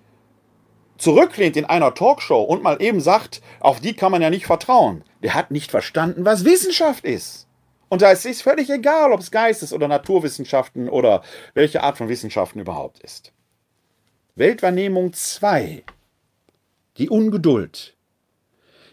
[0.99, 5.05] zurücklehnt in einer Talkshow und mal eben sagt, auf die kann man ja nicht vertrauen,
[5.23, 7.47] der hat nicht verstanden, was Wissenschaft ist.
[7.89, 11.23] Und da ist es völlig egal, ob es Geistes- oder Naturwissenschaften oder
[11.55, 13.33] welche Art von Wissenschaften überhaupt ist.
[14.35, 15.83] Weltwahrnehmung 2.
[16.99, 17.97] Die Ungeduld.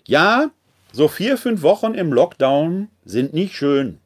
[0.06, 0.52] Ja,
[0.94, 4.00] so vier, fünf Wochen im Lockdown sind nicht schön.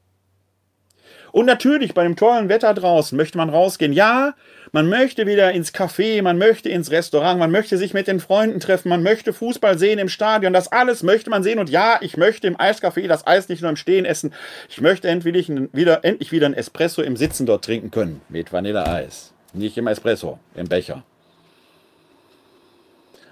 [1.31, 3.93] Und natürlich bei dem tollen Wetter draußen möchte man rausgehen.
[3.93, 4.33] Ja,
[4.71, 8.59] man möchte wieder ins Café, man möchte ins Restaurant, man möchte sich mit den Freunden
[8.59, 10.53] treffen, man möchte Fußball sehen im Stadion.
[10.53, 11.59] Das alles möchte man sehen.
[11.59, 14.33] Und ja, ich möchte im Eiscafé das Eis nicht nur im Stehen essen.
[14.69, 18.21] Ich möchte endlich wieder, endlich wieder ein Espresso im Sitzen dort trinken können.
[18.29, 19.33] Mit Vanilleeis.
[19.53, 21.03] Nicht im Espresso, im Becher.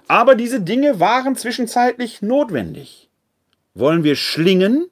[0.08, 3.10] Aber diese Dinge waren zwischenzeitlich notwendig.
[3.74, 4.88] Wollen wir schlingen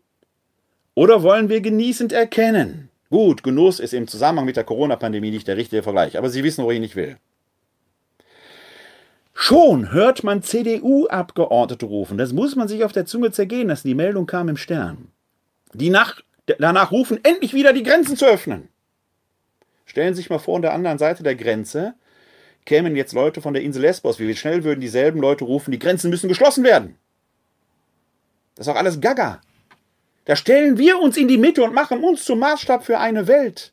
[0.94, 2.90] oder wollen wir genießend erkennen?
[3.16, 6.62] Gut, Genuss ist im Zusammenhang mit der Corona-Pandemie nicht der richtige Vergleich, aber Sie wissen,
[6.62, 7.16] wo ich nicht will.
[9.33, 12.18] Schon hört man CDU-Abgeordnete rufen.
[12.18, 13.88] Das muss man sich auf der Zunge zergehen lassen.
[13.88, 15.12] Die Meldung kam im Stern.
[15.72, 16.20] Die nach,
[16.59, 18.68] danach rufen, endlich wieder die Grenzen zu öffnen.
[19.87, 21.94] Stellen Sie sich mal vor, an der anderen Seite der Grenze
[22.66, 24.18] kämen jetzt Leute von der Insel Lesbos.
[24.18, 26.98] Wie schnell würden dieselben Leute rufen, die Grenzen müssen geschlossen werden.
[28.57, 29.40] Das ist auch alles Gaga.
[30.27, 33.73] Da stellen wir uns in die Mitte und machen uns zum Maßstab für eine Welt.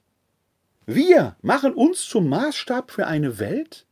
[0.85, 3.85] Wir machen uns zum Maßstab für eine Welt?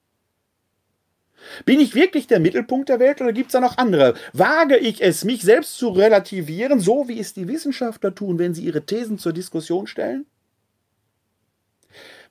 [1.65, 4.13] Bin ich wirklich der Mittelpunkt der Welt oder gibt es da noch andere?
[4.33, 8.63] Wage ich es, mich selbst zu relativieren, so wie es die Wissenschaftler tun, wenn sie
[8.63, 10.27] ihre Thesen zur Diskussion stellen?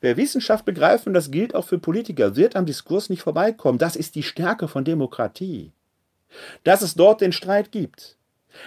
[0.00, 3.78] Wer Wissenschaft begreift, und das gilt auch für Politiker, wird am Diskurs nicht vorbeikommen.
[3.78, 5.72] Das ist die Stärke von Demokratie.
[6.62, 8.16] Dass es dort den Streit gibt.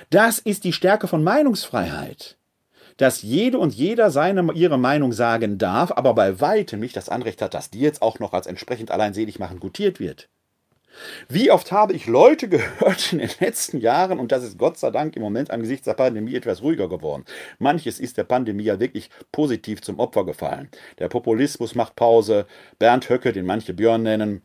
[0.10, 2.38] Das ist die Stärke von Meinungsfreiheit.
[2.98, 7.42] Dass jede und jeder seine, ihre Meinung sagen darf, aber bei weitem nicht das Anrecht
[7.42, 10.30] hat, dass die jetzt auch noch als entsprechend alleinselig machen gutiert wird.
[11.28, 14.92] Wie oft habe ich Leute gehört in den letzten Jahren, und das ist Gott sei
[14.92, 17.26] Dank im Moment angesichts der Pandemie etwas ruhiger geworden.
[17.60, 20.70] Manches ist der Pandemie ja wirklich positiv zum Opfer gefallen.
[21.00, 22.46] Der Populismus macht Pause.
[22.80, 24.42] Bernd Höcke, den manche Björn nennen,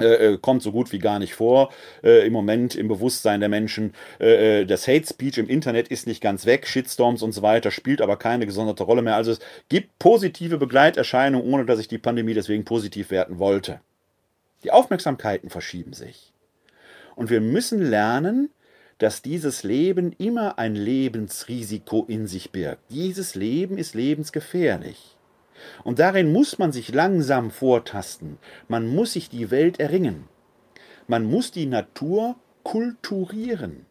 [0.00, 1.70] äh, äh, kommt so gut wie gar nicht vor
[2.02, 3.92] äh, im Moment im Bewusstsein der Menschen.
[4.18, 7.70] Äh, äh, das Hate Speech im Internet ist nicht ganz weg, Shitstorms und so weiter,
[7.70, 9.16] spielt aber keine gesonderte Rolle mehr.
[9.16, 13.80] Also es gibt positive Begleiterscheinungen, ohne dass ich die Pandemie deswegen positiv werten wollte.
[14.64, 16.32] Die Aufmerksamkeiten verschieben sich.
[17.14, 18.50] Und wir müssen lernen,
[18.96, 22.82] dass dieses Leben immer ein Lebensrisiko in sich birgt.
[22.90, 25.11] Dieses Leben ist lebensgefährlich.
[25.84, 28.38] Und darin muss man sich langsam vortasten.
[28.68, 30.28] Man muss sich die Welt erringen.
[31.06, 33.86] Man muss die Natur kulturieren.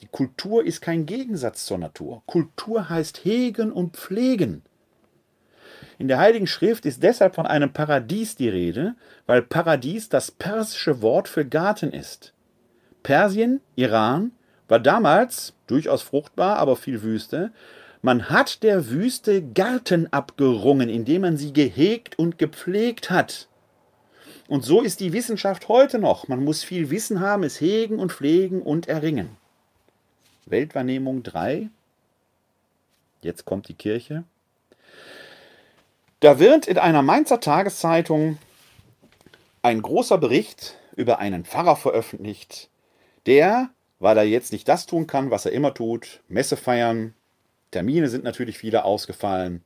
[0.00, 2.22] Die Kultur ist kein Gegensatz zur Natur.
[2.26, 4.62] Kultur heißt hegen und pflegen.
[5.98, 8.94] In der Heiligen Schrift ist deshalb von einem Paradies die Rede,
[9.26, 12.32] weil Paradies das persische Wort für Garten ist.
[13.02, 14.32] Persien, Iran,
[14.68, 17.52] war damals durchaus fruchtbar, aber viel Wüste.
[18.00, 23.48] Man hat der Wüste Garten abgerungen, indem man sie gehegt und gepflegt hat.
[24.46, 26.28] Und so ist die Wissenschaft heute noch.
[26.28, 29.36] Man muss viel Wissen haben, es hegen und pflegen und erringen.
[30.46, 31.68] Weltwahrnehmung 3.
[33.20, 34.24] Jetzt kommt die Kirche.
[36.20, 38.38] Da wird in einer Mainzer Tageszeitung
[39.62, 42.70] ein großer Bericht über einen Pfarrer veröffentlicht,
[43.26, 47.14] der, weil er jetzt nicht das tun kann, was er immer tut, Messe feiern,
[47.70, 49.62] Termine sind natürlich viele ausgefallen,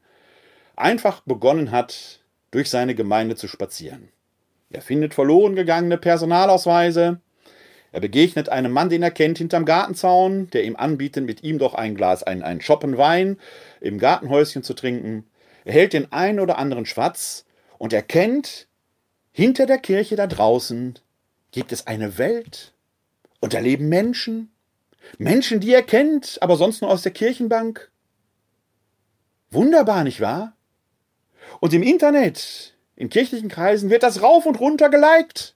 [0.76, 4.08] einfach begonnen hat, durch seine Gemeinde zu spazieren.
[4.70, 7.20] Er findet verloren gegangene Personalausweise,
[7.92, 11.74] er begegnet einem Mann, den er kennt, hinterm Gartenzaun, der ihm anbietet, mit ihm doch
[11.74, 13.38] ein Glas, ein, ein Schoppen Wein
[13.80, 15.26] im Gartenhäuschen zu trinken.
[15.66, 17.44] Er hält den einen oder anderen Schwatz
[17.76, 18.66] und erkennt,
[19.30, 20.98] hinter der Kirche da draußen
[21.52, 22.72] gibt es eine Welt
[23.40, 24.50] und da leben Menschen.
[25.18, 27.90] Menschen, die er kennt, aber sonst nur aus der Kirchenbank.
[29.52, 30.54] Wunderbar, nicht wahr?
[31.60, 35.54] Und im Internet, in kirchlichen Kreisen, wird das rauf und runter geliked.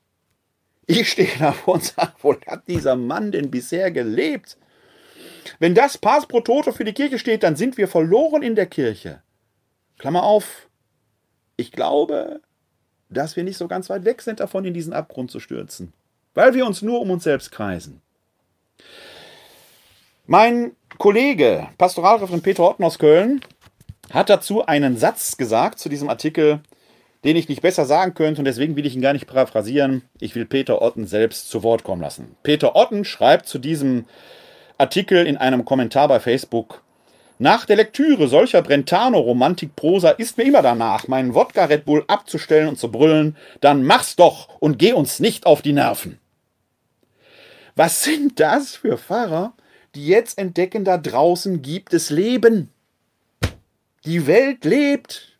[0.86, 4.58] Ich stehe davor und sage, wo hat dieser Mann denn bisher gelebt?
[5.58, 8.66] Wenn das Pass pro Toto für die Kirche steht, dann sind wir verloren in der
[8.66, 9.22] Kirche.
[9.98, 10.68] Klammer auf,
[11.56, 12.40] ich glaube,
[13.08, 15.92] dass wir nicht so ganz weit weg sind davon, in diesen Abgrund zu stürzen,
[16.34, 18.02] weil wir uns nur um uns selbst kreisen.
[20.26, 23.40] Mein Kollege, Pastoralreferent Peter Otten aus Köln,
[24.10, 26.60] hat dazu einen Satz gesagt zu diesem Artikel,
[27.24, 30.02] den ich nicht besser sagen könnte und deswegen will ich ihn gar nicht paraphrasieren.
[30.20, 32.36] Ich will Peter Otten selbst zu Wort kommen lassen.
[32.42, 34.04] Peter Otten schreibt zu diesem
[34.78, 36.82] Artikel in einem Kommentar bei Facebook,
[37.38, 42.78] nach der Lektüre solcher Brentano-Romantik-Prosa ist mir immer danach, meinen Wodka Red Bull abzustellen und
[42.78, 46.18] zu brüllen, dann mach's doch und geh uns nicht auf die Nerven.
[47.74, 49.52] Was sind das für Pfarrer,
[49.94, 52.70] die jetzt entdecken, da draußen gibt es Leben.
[54.06, 55.36] Die Welt lebt.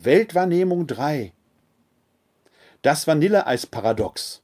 [0.00, 1.32] Weltwahrnehmung 3.
[2.82, 4.42] Das Vanilleeis-Paradox.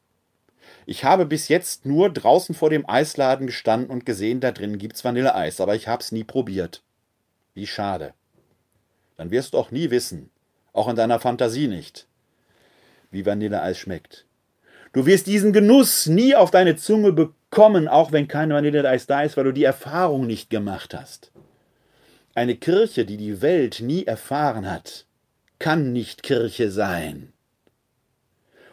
[0.86, 5.04] Ich habe bis jetzt nur draußen vor dem Eisladen gestanden und gesehen, da drin gibt's
[5.04, 6.82] Vanilleeis, aber ich hab's nie probiert.
[7.52, 8.14] Wie schade.
[9.18, 10.30] Dann wirst du auch nie wissen,
[10.72, 12.06] auch in deiner Fantasie nicht,
[13.10, 14.24] wie Vanilleeis schmeckt.
[14.94, 19.36] Du wirst diesen Genuss nie auf deine Zunge bekommen, auch wenn kein Vanilleeis da ist,
[19.36, 21.32] weil du die Erfahrung nicht gemacht hast.
[22.34, 25.04] Eine Kirche, die die Welt nie erfahren hat,
[25.58, 27.32] kann nicht Kirche sein.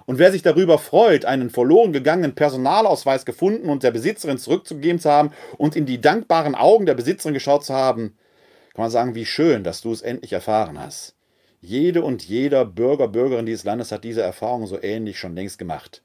[0.06, 5.12] Und wer sich darüber freut, einen verloren gegangenen Personalausweis gefunden und der Besitzerin zurückzugeben zu
[5.12, 8.18] haben und in die dankbaren Augen der Besitzerin geschaut zu haben,
[8.74, 11.16] kann man sagen, wie schön, dass du es endlich erfahren hast.
[11.62, 16.02] Jede und jeder Bürger, Bürgerin dieses Landes hat diese Erfahrung so ähnlich schon längst gemacht.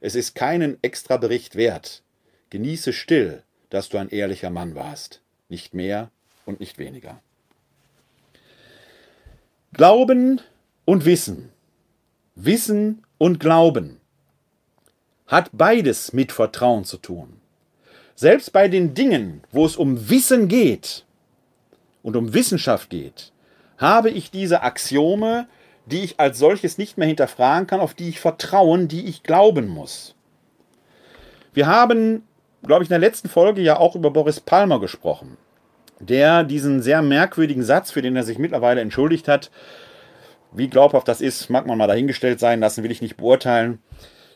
[0.00, 2.02] Es ist keinen extra Bericht wert.
[2.50, 5.22] Genieße still, dass du ein ehrlicher Mann warst.
[5.48, 6.10] Nicht mehr
[6.48, 7.20] und nicht weniger.
[9.74, 10.40] Glauben
[10.84, 11.52] und Wissen.
[12.34, 14.00] Wissen und Glauben
[15.26, 17.40] hat beides mit Vertrauen zu tun.
[18.14, 21.04] Selbst bei den Dingen, wo es um Wissen geht
[22.02, 23.32] und um Wissenschaft geht,
[23.76, 25.46] habe ich diese Axiome,
[25.86, 29.68] die ich als solches nicht mehr hinterfragen kann, auf die ich vertrauen, die ich glauben
[29.68, 30.14] muss.
[31.52, 32.26] Wir haben,
[32.62, 35.36] glaube ich, in der letzten Folge ja auch über Boris Palmer gesprochen,
[36.00, 39.50] der diesen sehr merkwürdigen Satz, für den er sich mittlerweile entschuldigt hat,
[40.52, 43.80] wie glaubhaft das ist, mag man mal dahingestellt sein lassen, will ich nicht beurteilen,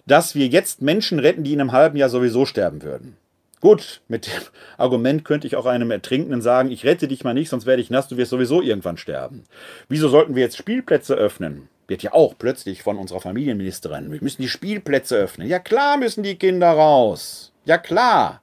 [0.06, 3.16] dass wir jetzt Menschen retten, die in einem halben Jahr sowieso sterben würden.
[3.60, 4.42] Gut, mit dem
[4.76, 7.90] Argument könnte ich auch einem Ertrinkenden sagen, ich rette dich mal nicht, sonst werde ich
[7.90, 9.44] nass, du wirst sowieso irgendwann sterben.
[9.88, 11.68] Wieso sollten wir jetzt Spielplätze öffnen?
[11.86, 14.10] Wird ja auch plötzlich von unserer Familienministerin.
[14.10, 15.48] Wir müssen die Spielplätze öffnen.
[15.48, 17.52] Ja klar müssen die Kinder raus.
[17.64, 18.41] Ja klar.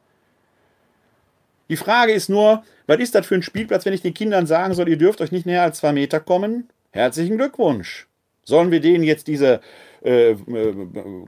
[1.69, 4.73] Die Frage ist nur, was ist das für ein Spielplatz, wenn ich den Kindern sagen
[4.73, 6.69] soll, ihr dürft euch nicht näher als zwei Meter kommen?
[6.91, 8.07] Herzlichen Glückwunsch.
[8.43, 9.61] Sollen wir denen jetzt diese
[10.03, 10.73] äh, äh,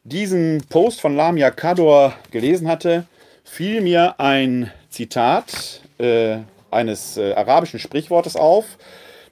[0.04, 3.06] diesen Post von Lamia Kador gelesen hatte,
[3.44, 6.38] fiel mir ein Zitat äh,
[6.70, 8.78] eines äh, arabischen Sprichwortes auf,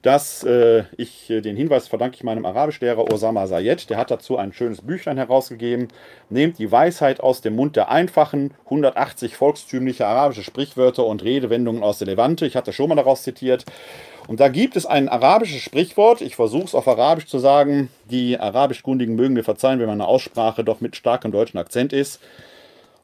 [0.03, 4.37] dass äh, ich äh, den Hinweis verdanke ich meinem Arabischlehrer Osama Sayed, der hat dazu
[4.37, 5.89] ein schönes Büchlein herausgegeben.
[6.29, 11.99] Nehmt die Weisheit aus dem Mund der Einfachen, 180 volkstümliche arabische Sprichwörter und Redewendungen aus
[11.99, 12.47] der Levante.
[12.47, 13.65] Ich hatte schon mal daraus zitiert.
[14.27, 18.39] Und da gibt es ein arabisches Sprichwort, ich versuche es auf Arabisch zu sagen, die
[18.39, 22.21] Arabischkundigen mögen mir verzeihen, wenn meine Aussprache doch mit starkem deutschen Akzent ist.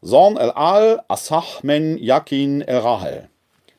[0.00, 3.28] Son el-al asah men yakin el-rahel.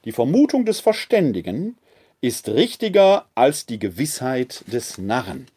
[0.05, 1.77] Die Vermutung des Verständigen
[2.21, 5.47] ist richtiger als die Gewissheit des Narren.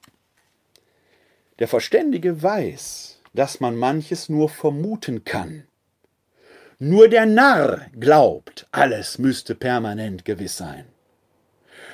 [1.59, 5.65] Der Verständige weiß, dass man manches nur vermuten kann.
[6.79, 10.92] Nur der Narr glaubt, alles müsste permanent gewiss sein.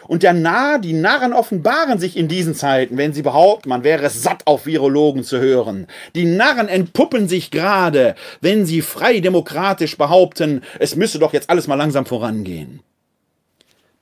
[0.09, 4.09] Und der Narr, die Narren offenbaren sich in diesen Zeiten, wenn sie behaupten, man wäre
[4.09, 5.87] satt auf Virologen zu hören.
[6.15, 11.67] Die Narren entpuppen sich gerade, wenn sie frei demokratisch behaupten, es müsse doch jetzt alles
[11.67, 12.81] mal langsam vorangehen.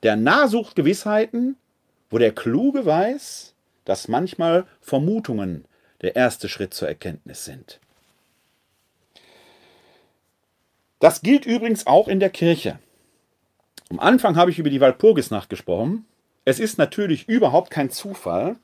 [0.01, 1.57] Der Narr sucht Gewissheiten,
[2.09, 3.53] wo der Kluge weiß,
[3.83, 5.65] dass manchmal Vermutungen
[6.01, 7.81] der erste Schritt zur Erkenntnis sind.
[11.01, 12.79] Das gilt übrigens auch in der Kirche.
[13.89, 16.05] Am Anfang habe ich über die Walpurgisnacht gesprochen.
[16.43, 18.57] Es ist natürlich überhaupt kein Zufall,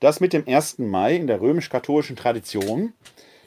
[0.00, 0.78] dass mit dem 1.
[0.78, 2.94] Mai in der römisch-katholischen Tradition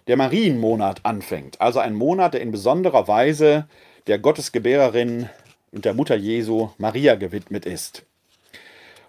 [0.06, 1.60] der Marienmonat anfängt.
[1.60, 3.68] Also ein Monat, der in besonderer Weise
[4.06, 5.28] der Gottesgebärerin
[5.72, 8.06] und der Mutter Jesu Maria gewidmet ist.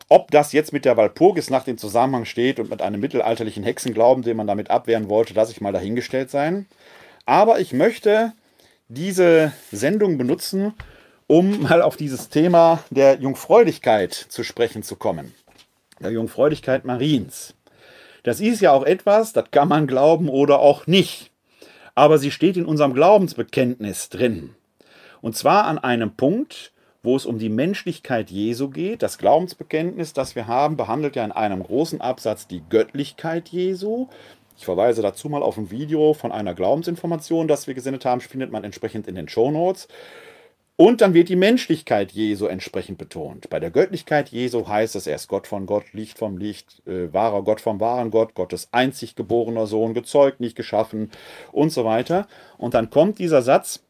[0.09, 4.39] Ob das jetzt mit der Walpurgisnacht in Zusammenhang steht und mit einem mittelalterlichen Hexenglauben, den
[4.39, 6.67] man damit abwehren wollte, lasse ich mal dahingestellt sein.
[7.27, 8.33] Aber ich möchte
[8.89, 10.73] diese Sendung benutzen,
[11.29, 15.33] um mal auf dieses Thema der Jungfräulichkeit zu sprechen zu kommen.
[16.01, 17.55] Der Jungfräulichkeit Mariens.
[18.25, 21.31] Das ist ja auch etwas, das kann man glauben oder auch nicht.
[21.99, 24.55] aber sie steht in unserem Glaubensbekenntnis drin.
[25.21, 26.71] Und zwar an einem Punkt,
[27.03, 29.03] wo es um die Menschlichkeit Jesu geht.
[29.03, 34.07] Das Glaubensbekenntnis, das wir haben, behandelt ja in einem großen Absatz die Göttlichkeit Jesu.
[34.57, 38.53] Ich verweise dazu mal auf ein Video von einer Glaubensinformation, das wir gesendet haben, findet
[38.53, 39.89] man entsprechend in den Show Notes.
[40.81, 43.51] Und dann wird die Menschlichkeit Jesu entsprechend betont.
[43.51, 47.13] Bei der Göttlichkeit Jesu heißt es, er ist Gott von Gott, Licht vom Licht, äh,
[47.13, 51.11] wahrer Gott vom wahren Gott, Gottes einzig geborener Sohn, gezeugt, nicht geschaffen
[51.51, 52.29] und so weiter.
[52.59, 53.83] Und dann kommt dieser Satz,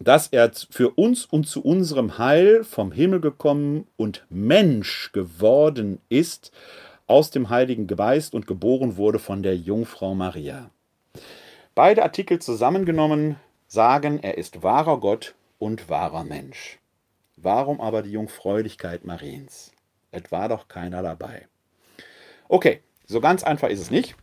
[0.00, 6.50] dass er für uns und zu unserem Heil vom Himmel gekommen und Mensch geworden ist,
[7.06, 10.70] aus dem Heiligen Geist und geboren wurde von der Jungfrau Maria.
[11.76, 13.36] Beide Artikel zusammengenommen
[13.68, 16.78] sagen, er ist wahrer Gott und wahrer Mensch.
[17.38, 19.72] Warum aber die Jungfräulichkeit Mariens?
[20.10, 21.48] Es war doch keiner dabei.
[22.48, 24.14] Okay, so ganz einfach ist es nicht,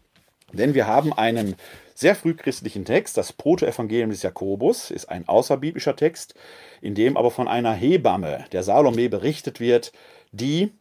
[0.53, 1.55] denn wir haben einen
[1.95, 3.17] sehr frühchristlichen Text.
[3.17, 6.35] Das Protoevangelium des Jakobus ist ein außerbiblischer Text,
[6.79, 9.93] in dem aber von einer Hebamme, der Salome, berichtet wird,
[10.31, 10.71] die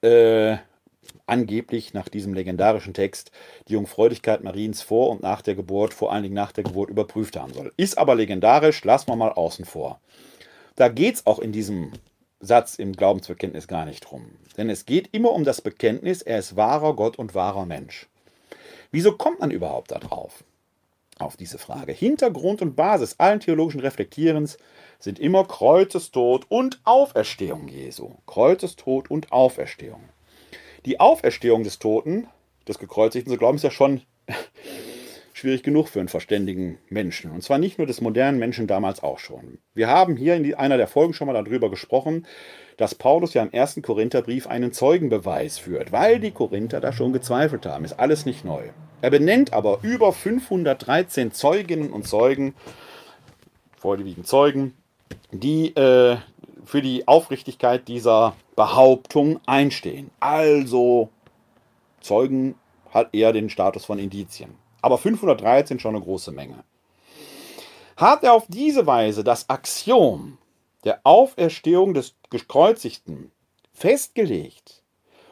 [0.00, 0.56] äh,
[1.26, 3.30] angeblich nach diesem legendarischen Text
[3.68, 7.36] die Jungfräulichkeit Mariens vor und nach der Geburt, vor allen Dingen nach der Geburt, überprüft
[7.36, 7.72] haben soll.
[7.76, 10.00] Ist aber legendarisch, lassen wir mal außen vor.
[10.76, 11.92] Da geht es auch in diesem
[12.40, 14.26] Satz im Glaubensbekenntnis gar nicht drum.
[14.56, 18.08] Denn es geht immer um das Bekenntnis, er ist wahrer Gott und wahrer Mensch.
[18.90, 20.42] Wieso kommt man überhaupt darauf?
[21.20, 21.92] auf diese Frage.
[21.92, 24.56] Hintergrund und Basis allen theologischen Reflektierens
[24.98, 28.12] sind immer Kreuzestod und Auferstehung Jesu.
[28.26, 30.00] Kreuzestod und Auferstehung.
[30.86, 32.26] Die Auferstehung des Toten,
[32.66, 34.00] des Gekreuzigten, so glauben ist ja schon
[35.34, 37.30] schwierig genug für einen verständigen Menschen.
[37.30, 39.58] Und zwar nicht nur des modernen Menschen, damals auch schon.
[39.74, 42.26] Wir haben hier in einer der Folgen schon mal darüber gesprochen,
[42.76, 47.66] dass Paulus ja im ersten Korintherbrief einen Zeugenbeweis führt, weil die Korinther da schon gezweifelt
[47.66, 47.84] haben.
[47.84, 48.62] Ist alles nicht neu.
[49.02, 52.54] Er benennt aber über 513 Zeuginnen und Zeugen,
[53.76, 54.74] vorliegend Zeugen,
[55.32, 56.16] die äh,
[56.70, 60.12] für die Aufrichtigkeit dieser Behauptung einstehen.
[60.20, 61.08] Also
[62.00, 62.54] Zeugen
[62.90, 64.54] hat eher den Status von Indizien.
[64.80, 66.62] Aber 513 schon eine große Menge.
[67.96, 70.38] Hat er auf diese Weise das Axiom
[70.84, 73.32] der Auferstehung des Gekreuzigten
[73.72, 74.80] festgelegt,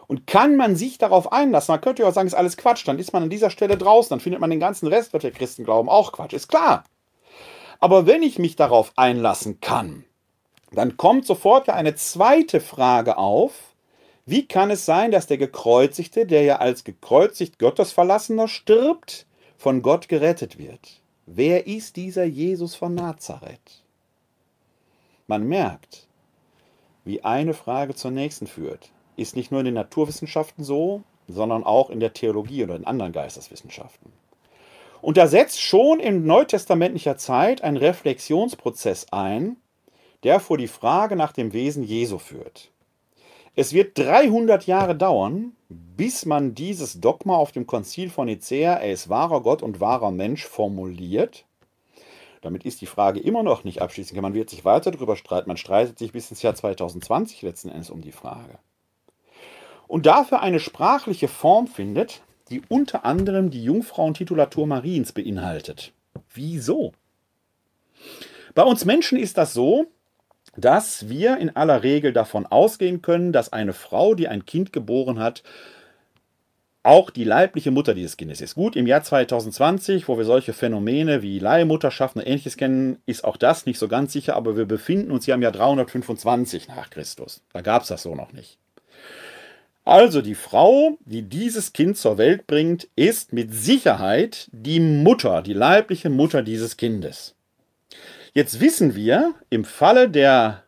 [0.08, 2.98] und kann man sich darauf einlassen, man könnte ja auch sagen, ist alles Quatsch, dann
[2.98, 5.64] ist man an dieser Stelle draußen, dann findet man den ganzen Rest, was der Christen
[5.64, 6.84] glauben, auch Quatsch, ist klar.
[7.78, 10.04] Aber wenn ich mich darauf einlassen kann,
[10.72, 13.74] dann kommt sofort eine zweite Frage auf.
[14.26, 20.08] Wie kann es sein, dass der Gekreuzigte, der ja als gekreuzigt Gottesverlassener stirbt, von Gott
[20.08, 21.00] gerettet wird?
[21.26, 23.82] Wer ist dieser Jesus von Nazareth?
[25.26, 26.06] Man merkt,
[27.04, 31.90] wie eine Frage zur nächsten führt ist nicht nur in den Naturwissenschaften so, sondern auch
[31.90, 34.12] in der Theologie oder in anderen Geisteswissenschaften.
[35.02, 39.56] Und da setzt schon in neutestamentlicher Zeit ein Reflexionsprozess ein,
[40.24, 42.70] der vor die Frage nach dem Wesen Jesu führt.
[43.54, 48.92] Es wird 300 Jahre dauern, bis man dieses Dogma auf dem Konzil von Nicäa, er
[48.92, 51.44] ist wahrer Gott und wahrer Mensch, formuliert.
[52.40, 54.20] Damit ist die Frage immer noch nicht abschließend.
[54.20, 55.48] Man wird sich weiter darüber streiten.
[55.48, 58.58] Man streitet sich bis ins Jahr 2020 letzten Endes um die Frage
[59.88, 65.92] und dafür eine sprachliche Form findet, die unter anderem die Jungfrauentitulatur Mariens beinhaltet.
[66.32, 66.92] Wieso?
[68.54, 69.86] Bei uns Menschen ist das so,
[70.60, 75.18] dass wir in aller Regel davon ausgehen können, dass eine Frau, die ein Kind geboren
[75.18, 75.42] hat,
[76.82, 78.54] auch die leibliche Mutter dieses Kindes ist.
[78.54, 83.36] Gut, im Jahr 2020, wo wir solche Phänomene wie Leihmutterschaft und ähnliches kennen, ist auch
[83.36, 87.42] das nicht so ganz sicher, aber wir befinden uns hier im Jahr 325 nach Christus.
[87.52, 88.58] Da gab es das so noch nicht.
[89.84, 95.54] Also die Frau, die dieses Kind zur Welt bringt, ist mit Sicherheit die Mutter, die
[95.54, 97.34] leibliche Mutter dieses Kindes.
[98.32, 100.64] Jetzt wissen wir im Falle der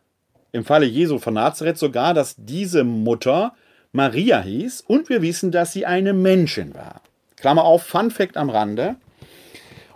[0.51, 3.53] im Falle Jesu von Nazareth sogar, dass diese Mutter
[3.93, 7.01] Maria hieß und wir wissen, dass sie eine Menschin war.
[7.37, 8.95] Klammer auf, Fun Fact am Rande.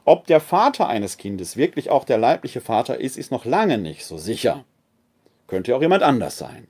[0.05, 4.05] Ob der Vater eines Kindes wirklich auch der leibliche Vater ist, ist noch lange nicht
[4.05, 4.63] so sicher.
[5.47, 6.67] Könnte auch jemand anders sein.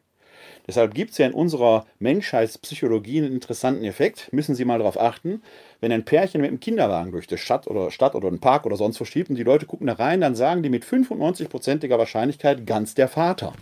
[0.68, 4.34] Deshalb gibt es ja in unserer Menschheitspsychologie einen interessanten Effekt.
[4.34, 5.41] Müssen Sie mal darauf achten.
[5.80, 8.76] Wenn ein Pärchen mit einem Kinderwagen durch die Stadt oder Stadt oder einen Park oder
[8.76, 12.66] sonst wo schiebt und die Leute gucken da rein, dann sagen die mit 95%iger Wahrscheinlichkeit
[12.66, 13.53] ganz der Vater.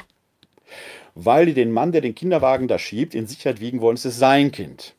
[1.16, 4.18] Weil die den Mann, der den Kinderwagen da schiebt, in Sicherheit wiegen wollen, es ist
[4.18, 4.93] sein Kind.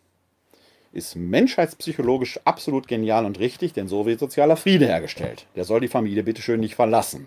[0.93, 5.47] Ist menschheitspsychologisch absolut genial und richtig, denn so wird sozialer Friede hergestellt.
[5.57, 7.27] Der soll die Familie bitteschön nicht verlassen.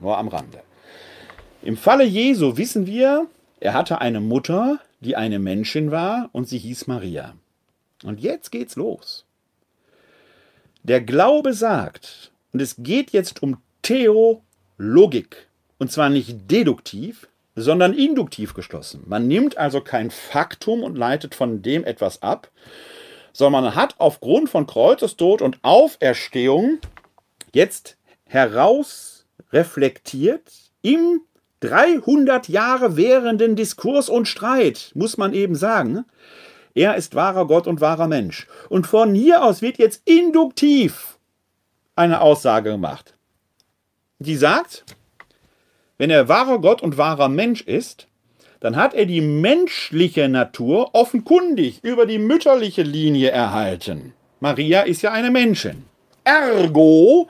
[0.00, 0.62] Nur am Rande.
[1.62, 3.26] Im Falle Jesu wissen wir,
[3.62, 7.36] er hatte eine Mutter, die eine Menschin war und sie hieß Maria.
[8.02, 9.24] Und jetzt geht's los.
[10.82, 15.46] Der Glaube sagt, Und es geht jetzt um Theologik.
[15.78, 19.04] Und zwar nicht deduktiv, sondern induktiv geschlossen.
[19.06, 22.50] Man nimmt also kein Faktum und leitet von dem etwas ab,
[23.32, 26.78] sondern man hat aufgrund von Kreuzestod und Auferstehung
[27.54, 30.50] jetzt heraus reflektiert
[30.82, 31.20] im
[31.62, 36.04] 300 Jahre währenden Diskurs und Streit, muss man eben sagen.
[36.74, 38.46] Er ist wahrer Gott und wahrer Mensch.
[38.68, 41.18] Und von hier aus wird jetzt induktiv
[41.94, 43.14] eine Aussage gemacht.
[44.18, 44.84] Die sagt,
[45.98, 48.08] wenn er wahrer Gott und wahrer Mensch ist,
[48.60, 54.14] dann hat er die menschliche Natur offenkundig über die mütterliche Linie erhalten.
[54.40, 55.84] Maria ist ja eine Menschin.
[56.24, 57.28] Ergo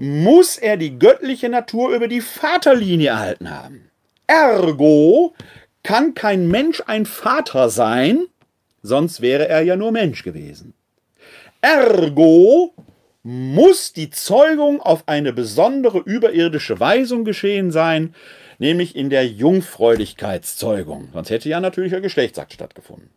[0.00, 3.90] muss er die göttliche Natur über die Vaterlinie erhalten haben.
[4.26, 5.34] Ergo
[5.82, 8.24] kann kein Mensch ein Vater sein,
[8.82, 10.72] sonst wäre er ja nur Mensch gewesen.
[11.60, 12.72] Ergo
[13.22, 18.14] muss die Zeugung auf eine besondere überirdische Weisung geschehen sein,
[18.58, 21.10] nämlich in der Jungfräulichkeitszeugung.
[21.12, 23.10] Sonst hätte ja natürlicher Geschlechtsakt stattgefunden.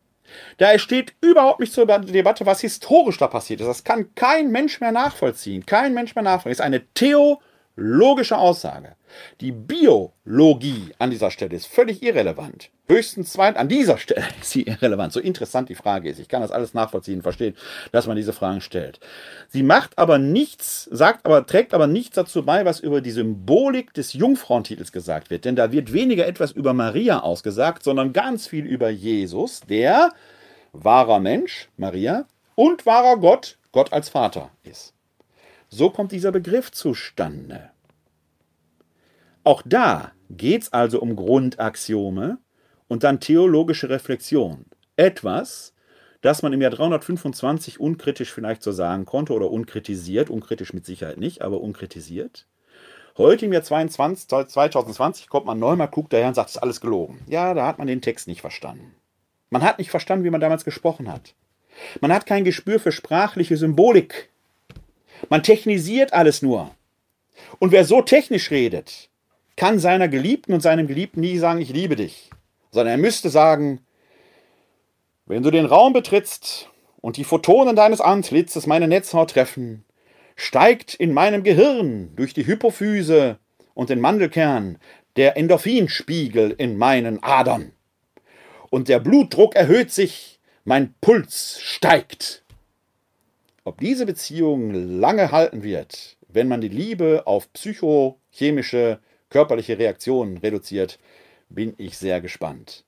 [0.58, 3.68] Da steht überhaupt nicht zur Debatte, was historisch da passiert ist.
[3.68, 5.66] Das kann kein Mensch mehr nachvollziehen.
[5.66, 6.52] Kein Mensch mehr nachvollziehen.
[6.52, 6.94] Das ist eine
[7.76, 8.96] theologische Aussage.
[9.42, 12.70] Die Biologie an dieser Stelle ist völlig irrelevant.
[12.88, 15.14] Höchstens zweit an dieser Stelle ist sie irrelevant.
[15.14, 16.20] So interessant die Frage ist.
[16.20, 17.56] Ich kann das alles nachvollziehen, verstehen,
[17.92, 19.00] dass man diese Fragen stellt.
[19.50, 23.94] Sie macht aber nichts, sagt aber, trägt aber nichts dazu bei, was über die Symbolik
[23.94, 25.46] des Jungfrauentitels gesagt wird.
[25.46, 30.12] Denn da wird weniger etwas über Maria ausgesagt, sondern ganz viel über Jesus, der
[30.74, 34.93] wahrer Mensch, Maria, und wahrer Gott, Gott als Vater ist.
[35.76, 37.72] So kommt dieser Begriff zustande.
[39.44, 42.38] Auch da geht es also um Grundaxiome
[42.88, 44.68] und dann theologische Reflexion.
[44.98, 45.74] Etwas,
[46.22, 51.18] das man im Jahr 325 unkritisch vielleicht so sagen konnte oder unkritisiert, unkritisch mit Sicherheit
[51.18, 52.46] nicht, aber unkritisiert.
[53.18, 56.62] Heute im Jahr 22, 2020 kommt man neu mal, guckt daher und sagt, es ist
[56.62, 57.20] alles gelogen.
[57.26, 58.94] Ja, da hat man den Text nicht verstanden.
[59.50, 61.34] Man hat nicht verstanden, wie man damals gesprochen hat.
[62.00, 64.30] Man hat kein Gespür für sprachliche Symbolik.
[65.30, 66.72] Man technisiert alles nur.
[67.60, 69.10] Und wer so technisch redet,
[69.56, 72.30] kann seiner Geliebten und seinem Geliebten nie sagen, ich liebe dich,
[72.72, 73.80] sondern er müsste sagen,
[75.26, 76.70] wenn du den Raum betrittst
[77.02, 79.86] und die Photonen deines Antlitzes meine Netzhaut treffen,
[80.36, 83.38] steigt in meinem Gehirn durch die Hypophyse
[83.74, 84.80] und den Mandelkern
[85.16, 87.72] der Endorphinspiegel in meinen Adern.
[88.70, 92.43] Und der Blutdruck erhöht sich, mein Puls steigt.
[93.66, 99.00] Ob diese Beziehung lange halten wird, wenn man die Liebe auf psychochemische
[99.30, 101.00] körperliche Reaktionen reduziert,
[101.48, 102.84] bin ich sehr gespannt.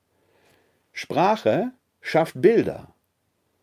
[0.91, 1.71] Sprache
[2.01, 2.93] schafft Bilder.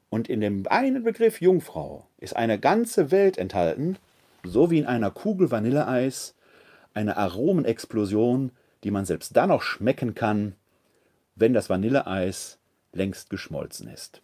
[0.09, 3.99] Und in dem einen Begriff Jungfrau ist eine ganze Welt enthalten,
[4.43, 6.35] so wie in einer Kugel Vanilleeis,
[6.95, 8.53] eine Aromenexplosion,
[8.85, 10.55] die man selbst dann noch schmecken kann,
[11.35, 12.59] wenn das Vanilleeis
[12.93, 14.23] längst geschmolzen ist.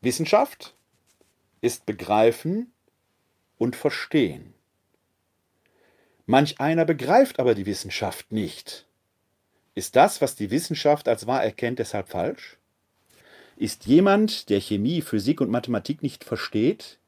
[0.00, 0.74] Wissenschaft
[1.60, 2.72] ist Begreifen
[3.58, 4.54] und Verstehen.
[6.26, 8.86] Manch einer begreift aber die Wissenschaft nicht.
[9.74, 12.58] Ist das, was die Wissenschaft als wahr erkennt, deshalb falsch?
[13.56, 16.98] Ist jemand, der Chemie, Physik und Mathematik nicht versteht,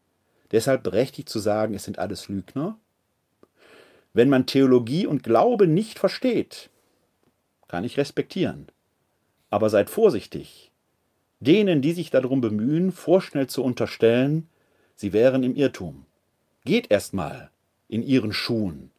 [0.51, 2.78] deshalb berechtigt zu sagen, es sind alles Lügner?
[4.12, 6.70] Wenn man Theologie und Glaube nicht versteht,
[7.68, 8.66] kann ich respektieren.
[9.51, 10.70] Aber seid vorsichtig.
[11.41, 14.49] Denen, die sich darum bemühen, vorschnell zu unterstellen,
[14.95, 16.07] sie wären im Irrtum.
[16.64, 17.51] Geht erst mal
[17.88, 18.91] in ihren Schuhen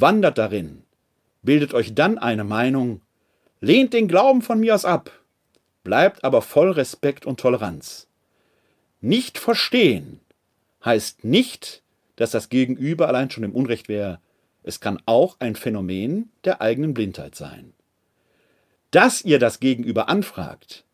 [0.00, 0.82] wandert darin,
[1.42, 3.00] bildet euch dann eine Meinung,
[3.60, 5.10] lehnt den Glauben von mir aus ab,
[5.84, 8.08] bleibt aber voll Respekt und Toleranz.
[9.00, 10.20] Nicht verstehen
[10.84, 11.82] heißt nicht,
[12.16, 14.20] dass das Gegenüber allein schon im Unrecht wäre.
[14.62, 17.72] Es kann auch ein Phänomen der eigenen Blindheit sein.
[18.90, 20.84] Dass ihr das Gegenüber anfragt,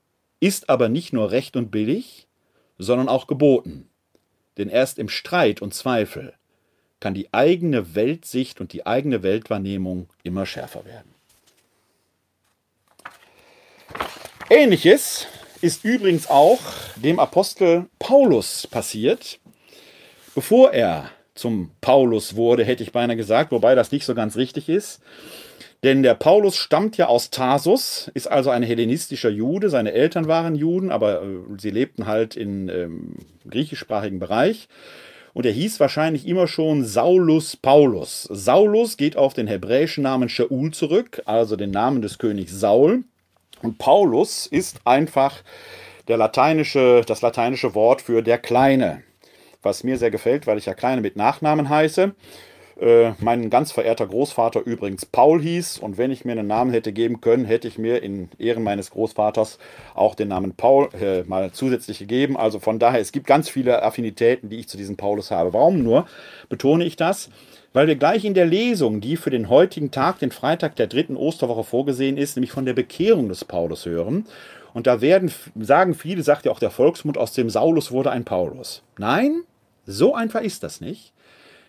[0.45, 2.27] ist aber nicht nur recht und billig,
[2.77, 3.89] sondern auch geboten.
[4.59, 6.35] Denn erst im Streit und Zweifel
[7.01, 11.15] kann die eigene Weltsicht und die eigene Weltwahrnehmung immer schärfer werden.
[14.51, 15.27] Ähnliches
[15.63, 16.61] ist übrigens auch
[16.97, 19.39] dem Apostel Paulus passiert.
[20.35, 24.69] Bevor er zum Paulus wurde, hätte ich beinahe gesagt, wobei das nicht so ganz richtig
[24.69, 25.01] ist.
[25.85, 29.69] Denn der Paulus stammt ja aus Tarsus, ist also ein hellenistischer Jude.
[29.69, 31.27] Seine Eltern waren Juden, aber äh,
[31.59, 33.17] sie lebten halt im ähm,
[33.49, 34.69] griechischsprachigen Bereich
[35.35, 38.23] und er hieß wahrscheinlich immer schon Saulus Paulus.
[38.31, 43.05] Saulus geht auf den hebräischen Namen Shaul zurück, also den Namen des Königs Saul.
[43.61, 45.43] Und Paulus ist einfach
[46.09, 49.03] der lateinische, das lateinische Wort für der Kleine.
[49.63, 52.15] was mir sehr gefällt, weil ich ja Kleine mit Nachnamen heiße.
[52.81, 55.79] Äh, mein ganz verehrter Großvater übrigens Paul hieß.
[55.79, 58.91] Und wenn ich mir einen Namen hätte geben können, hätte ich mir in Ehren meines
[58.91, 59.59] Großvaters
[59.95, 62.37] auch den Namen Paul äh, mal zusätzlich gegeben.
[62.37, 65.53] Also von daher, es gibt ganz viele Affinitäten, die ich zu diesem Paulus habe.
[65.53, 66.07] Warum nur
[66.49, 67.31] betone ich das?
[67.73, 71.17] Weil wir gleich in der Lesung, die für den heutigen Tag, den Freitag der dritten
[71.17, 74.27] Osterwoche vorgesehen ist, nämlich von der Bekehrung des Paulus hören.
[74.73, 78.25] Und da werden, sagen viele, sagt ja auch der Volksmund, aus dem Saulus wurde ein
[78.25, 78.83] Paulus.
[78.99, 79.43] Nein,
[79.87, 81.14] so einfach ist das nicht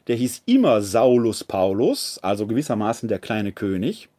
[0.07, 4.09] der hieß immer Saulus Paulus, also gewissermaßen der kleine König.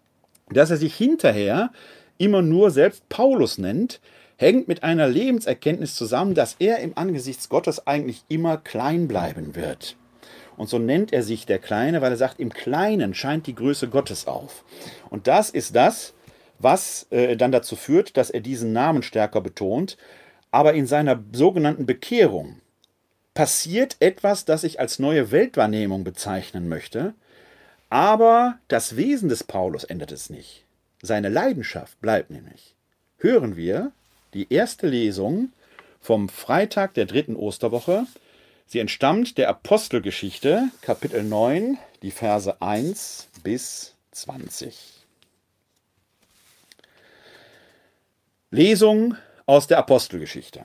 [0.51, 1.71] Dass er sich hinterher
[2.19, 4.01] immer nur selbst Paulus nennt,
[4.37, 9.97] hängt mit einer Lebenserkenntnis zusammen, dass er im Angesicht Gottes eigentlich immer klein bleiben wird.
[10.57, 13.89] Und so nennt er sich der Kleine, weil er sagt, im Kleinen scheint die Größe
[13.89, 14.65] Gottes auf.
[15.11, 16.15] Und das ist das,
[16.59, 19.97] was äh, dann dazu führt, dass er diesen Namen stärker betont.
[20.51, 22.61] Aber in seiner sogenannten Bekehrung,
[23.37, 27.13] passiert etwas, das ich als neue Weltwahrnehmung bezeichnen möchte,
[27.91, 30.65] aber das Wesen des Paulus ändert es nicht.
[31.03, 32.75] Seine Leidenschaft bleibt nämlich.
[33.19, 33.93] Hören wir
[34.33, 35.53] die erste Lesung
[36.01, 38.07] vom Freitag der dritten Osterwoche.
[38.67, 45.05] Sie entstammt der Apostelgeschichte, Kapitel 9, die Verse 1 bis 20.
[48.51, 49.15] Lesung
[49.45, 50.65] aus der Apostelgeschichte.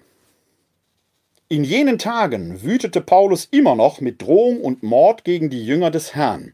[1.52, 6.16] In jenen Tagen wütete Paulus immer noch mit Drohung und Mord gegen die Jünger des
[6.16, 6.54] Herrn.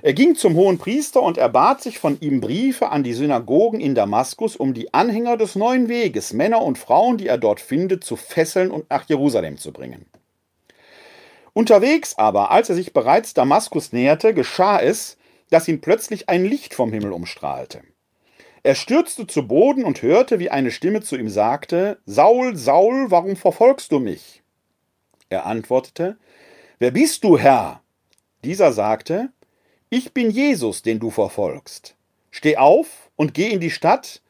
[0.00, 3.96] Er ging zum hohen Priester und erbat sich von ihm Briefe an die Synagogen in
[3.96, 8.14] Damaskus, um die Anhänger des neuen Weges, Männer und Frauen, die er dort findet, zu
[8.14, 10.06] fesseln und nach Jerusalem zu bringen.
[11.52, 15.16] Unterwegs aber, als er sich bereits Damaskus näherte, geschah es,
[15.50, 17.82] dass ihn plötzlich ein Licht vom Himmel umstrahlte.
[18.68, 23.34] Er stürzte zu Boden und hörte, wie eine Stimme zu ihm sagte, Saul, Saul, warum
[23.34, 24.42] verfolgst du mich?
[25.30, 26.18] Er antwortete,
[26.78, 27.80] Wer bist du, Herr?
[28.44, 29.30] Dieser sagte,
[29.88, 31.94] Ich bin Jesus, den du verfolgst.
[32.30, 34.20] Steh auf und geh in die Stadt,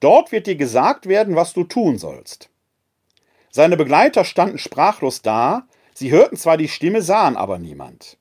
[0.00, 2.48] dort wird dir gesagt werden, was du tun sollst.
[3.50, 8.16] Seine Begleiter standen sprachlos da, sie hörten zwar die Stimme, sahen aber niemand.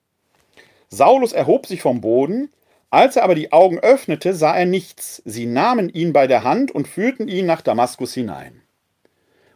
[0.90, 2.52] Saulus erhob sich vom Boden,
[2.92, 5.22] als er aber die Augen öffnete, sah er nichts.
[5.26, 8.62] Sie nahmen ihn bei der Hand und führten ihn nach Damaskus hinein.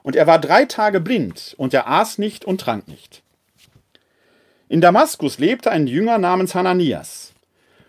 [0.04, 3.24] Und er war drei Tage blind, und er aß nicht und trank nicht.
[4.70, 7.34] In Damaskus lebte ein Jünger namens Hananias.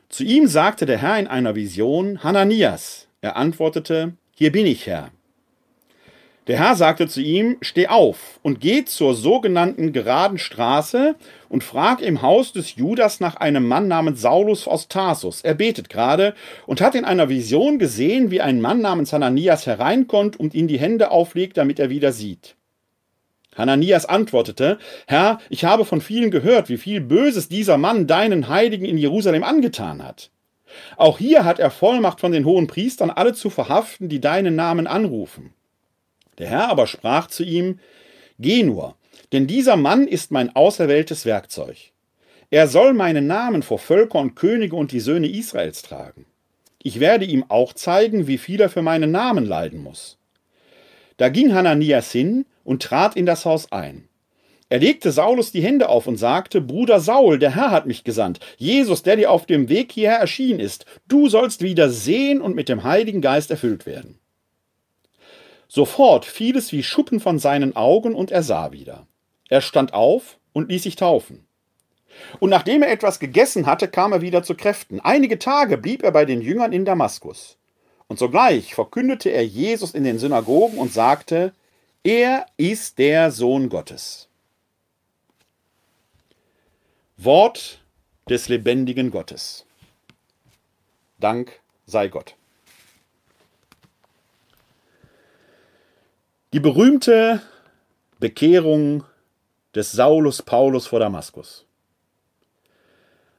[0.09, 3.07] Zu ihm sagte der Herr in einer Vision, Hananias.
[3.21, 5.11] Er antwortete, Hier bin ich, Herr.
[6.49, 11.17] Der Herr sagte zu ihm, Steh auf und geh zur sogenannten geraden Straße
[11.49, 15.43] und frag im Haus des Judas nach einem Mann namens Saulus aus Tarsus.
[15.43, 16.35] Er betet gerade
[16.67, 20.79] und hat in einer Vision gesehen, wie ein Mann namens Hananias hereinkommt und ihm die
[20.79, 22.57] Hände auflegt, damit er wieder sieht.
[23.57, 28.85] Hananias antwortete, Herr, ich habe von vielen gehört, wie viel Böses dieser Mann deinen Heiligen
[28.85, 30.31] in Jerusalem angetan hat.
[30.97, 34.87] Auch hier hat er Vollmacht von den hohen Priestern, alle zu verhaften, die deinen Namen
[34.87, 35.55] anrufen.
[36.39, 37.79] Der Herr aber sprach zu ihm,
[38.39, 38.97] Geh nur,
[39.37, 41.77] denn dieser Mann ist mein auserwähltes Werkzeug.
[42.49, 46.25] Er soll meinen Namen vor Völker und Könige und die Söhne Israels tragen.
[46.83, 50.17] Ich werde ihm auch zeigen, wie viel er für meinen Namen leiden muss.
[51.19, 54.09] Da ging Hananias hin und trat in das Haus ein.
[54.71, 58.41] Er legte Saulus die Hände auf und sagte, Bruder Saul, der Herr hat mich gesandt,
[58.57, 62.71] Jesus, der dir auf dem Weg hierher erschienen ist, du sollst wieder sehen und mit
[62.71, 64.19] dem Heiligen Geist erfüllt werden.
[65.69, 69.07] Sofort fiel es wie Schuppen von seinen Augen und er sah wieder.
[69.49, 71.47] Er stand auf und ließ sich taufen.
[72.41, 75.01] Und nachdem er etwas gegessen hatte, kam er wieder zu Kräften.
[75.01, 77.57] Einige Tage blieb er bei den Jüngern in Damaskus.
[78.09, 81.53] Und sogleich verkündete er Jesus in den Synagogen und sagte,
[82.03, 84.29] er ist der Sohn Gottes.
[87.17, 87.81] Wort
[88.29, 89.67] des lebendigen Gottes.
[91.19, 92.37] Dank sei Gott.
[96.53, 97.43] Die berühmte
[98.21, 99.05] Bekehrung
[99.77, 101.67] des Saulus Paulus vor Damaskus.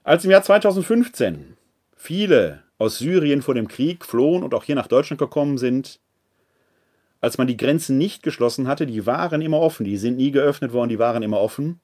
[0.03, 1.57] Als im Jahr 2015
[1.95, 5.99] viele aus Syrien vor dem Krieg flohen und auch hier nach Deutschland gekommen sind,
[7.19, 10.71] als man die Grenzen nicht geschlossen hatte, die waren immer offen, die sind nie geöffnet
[10.71, 11.81] worden, die waren immer offen.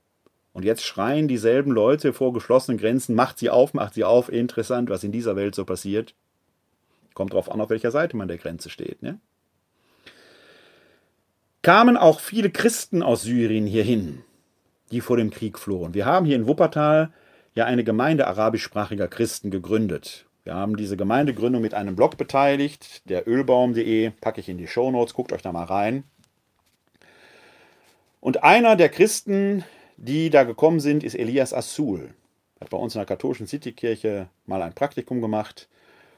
[0.54, 4.89] Und jetzt schreien dieselben Leute vor geschlossenen Grenzen, macht sie auf, macht sie auf, interessant,
[4.89, 6.14] was in dieser Welt so passiert.
[7.16, 9.01] Kommt drauf an, auf welcher Seite man der Grenze steht.
[9.01, 9.20] Ne?
[11.64, 14.22] kamen auch viele Christen aus Syrien hierhin,
[14.94, 15.94] die vor dem Krieg flohen.
[15.94, 17.12] Wir haben hier in Wuppertal
[17.56, 20.26] ja eine Gemeinde arabischsprachiger Christen gegründet.
[20.44, 25.14] Wir haben diese Gemeindegründung mit einem Blog beteiligt, der ölbaum.de, packe ich in die Shownotes,
[25.14, 26.04] guckt euch da mal rein.
[28.20, 29.64] Und einer der Christen,
[29.98, 32.14] die da gekommen sind, ist Elias Assul.
[32.60, 35.68] Hat bei uns in der katholischen Citykirche mal ein Praktikum gemacht.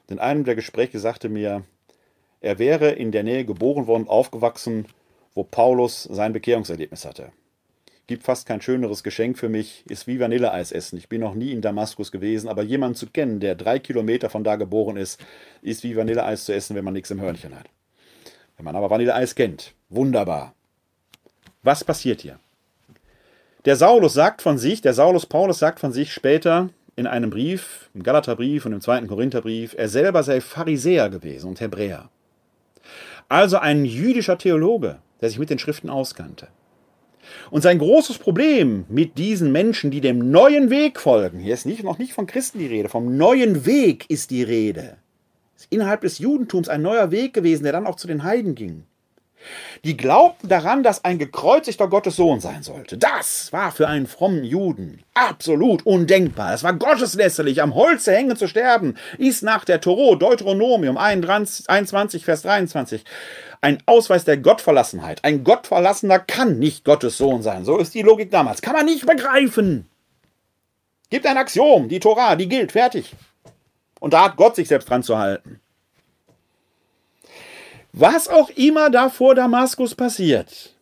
[0.04, 1.64] Und in einem der Gespräche sagte mir,
[2.42, 4.86] er wäre in der Nähe geboren worden, aufgewachsen,
[5.34, 7.32] wo Paulus sein Bekehrungserlebnis hatte.
[8.08, 10.98] Gibt fast kein schöneres Geschenk für mich, ist wie Vanilleeis essen.
[10.98, 14.44] Ich bin noch nie in Damaskus gewesen, aber jemanden zu kennen, der drei Kilometer von
[14.44, 15.20] da geboren ist,
[15.64, 17.66] ist wie Vanilleeis zu essen, wenn man nichts im Hörnchen hat.
[18.58, 20.54] Wenn man aber Vanilleeis kennt, wunderbar.
[21.64, 22.40] Was passiert hier?
[23.66, 27.90] Der Saulus sagt von sich, der Saulus Paulus sagt von sich später in einem Brief,
[27.96, 32.10] im Galaterbrief und im zweiten Korintherbrief, er selber sei Pharisäer gewesen und Hebräer.
[33.28, 36.48] Also ein jüdischer Theologe, der sich mit den Schriften auskannte.
[37.52, 41.84] Und sein großes Problem mit diesen Menschen, die dem neuen Weg folgen, hier ist nicht,
[41.84, 44.98] noch nicht von Christen die Rede, vom neuen Weg ist die Rede.
[45.56, 48.84] Ist innerhalb des Judentums ein neuer Weg gewesen, der dann auch zu den Heiden ging.
[49.84, 52.98] Die glaubten daran, dass ein gekreuzigter Gottes Sohn sein sollte.
[52.98, 56.54] Das war für einen frommen Juden absolut undenkbar.
[56.54, 62.42] Es war gotteslästerlich, am Holze hängen zu sterben, ist nach der Toro, Deuteronomium 21, Vers
[62.44, 63.04] 23,
[63.62, 65.24] ein Ausweis der Gottverlassenheit.
[65.24, 67.66] Ein Gottverlassener kann nicht Gottes Sohn sein.
[67.66, 68.62] So ist die Logik damals.
[68.62, 69.90] Kann man nicht begreifen.
[71.10, 73.16] Gibt ein Axiom, die Tora, die gilt, fertig.
[74.00, 75.60] Und da hat Gott sich selbst dran zu halten.
[77.98, 80.76] Was auch immer da vor Damaskus passiert.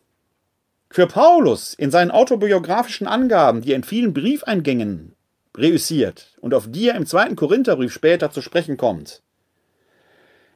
[0.90, 5.14] Für Paulus in seinen autobiografischen Angaben, die er in vielen Briefeingängen
[5.56, 9.22] reüssiert und auf die er im zweiten Korintherbrief später zu sprechen kommt,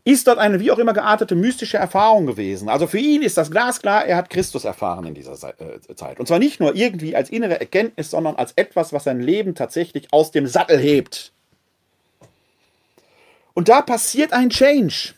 [0.02, 2.68] ist dort eine wie auch immer geartete mystische Erfahrung gewesen.
[2.68, 6.18] Also für ihn ist das glasklar, er hat Christus erfahren in dieser äh, Zeit.
[6.18, 10.12] Und zwar nicht nur irgendwie als innere Erkenntnis, sondern als etwas, was sein Leben tatsächlich
[10.12, 11.30] aus dem Sattel hebt.
[13.54, 15.14] Und da passiert ein Change.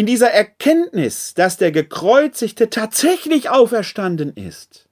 [0.00, 4.88] In dieser Erkenntnis, dass der Gekreuzigte tatsächlich auferstanden ist,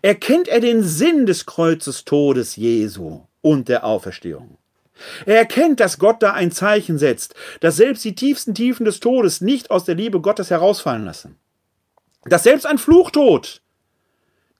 [0.00, 4.56] erkennt er den Sinn des Kreuzestodes Jesu und der Auferstehung.
[5.26, 9.42] Er erkennt, dass Gott da ein Zeichen setzt, dass selbst die tiefsten Tiefen des Todes
[9.42, 11.36] nicht aus der Liebe Gottes herausfallen lassen.
[12.24, 13.60] Dass selbst ein Fluchtod,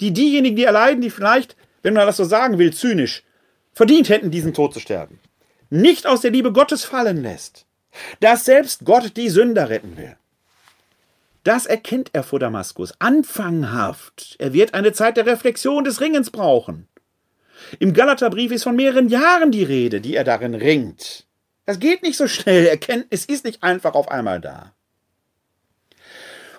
[0.02, 3.24] die diejenigen, die erleiden, die vielleicht, wenn man das so sagen will, zynisch,
[3.72, 5.18] verdient hätten, diesen Tod zu sterben,
[5.70, 7.64] nicht aus der Liebe Gottes fallen lässt.
[8.20, 10.16] Dass selbst Gott die Sünder retten will.
[11.44, 14.36] Das erkennt er vor Damaskus, anfanghaft.
[14.38, 16.88] Er wird eine Zeit der Reflexion des Ringens brauchen.
[17.78, 21.26] Im Galaterbrief ist von mehreren Jahren die Rede, die er darin ringt.
[21.64, 22.66] Das geht nicht so schnell.
[22.66, 24.74] Erkenntnis ist nicht einfach auf einmal da.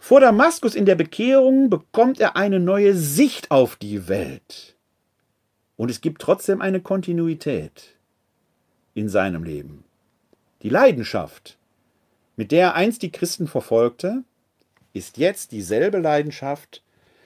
[0.01, 4.75] Vor Damaskus in der Bekehrung bekommt er eine neue Sicht auf die Welt.
[5.77, 7.95] Und es gibt trotzdem eine Kontinuität
[8.95, 9.83] in seinem Leben.
[10.61, 11.57] Die Leidenschaft,
[12.35, 14.23] mit der er einst die Christen verfolgte,
[14.93, 16.83] ist jetzt dieselbe Leidenschaft,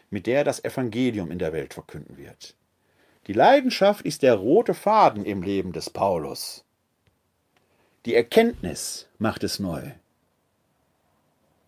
[0.09, 2.55] mit der er das Evangelium in der Welt verkünden wird.
[3.27, 6.63] Die Leidenschaft ist der rote Faden im Leben des Paulus.
[8.05, 9.91] Die Erkenntnis macht es neu.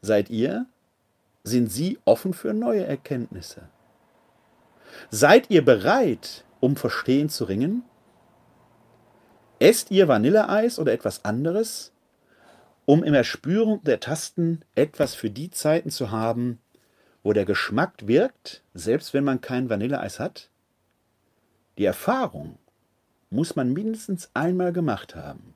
[0.02, 0.68] Seid ihr?
[1.44, 3.70] Sind Sie offen für neue Erkenntnisse?
[5.10, 7.84] Seid ihr bereit, um Verstehen zu ringen?
[9.60, 11.92] Esst ihr Vanilleeis oder etwas anderes,
[12.86, 16.60] um im Erspüren der Tasten etwas für die Zeiten zu haben,
[17.24, 20.50] wo der Geschmack wirkt, selbst wenn man kein Vanilleeis hat?
[21.78, 22.58] Die Erfahrung
[23.30, 25.56] muss man mindestens einmal gemacht haben.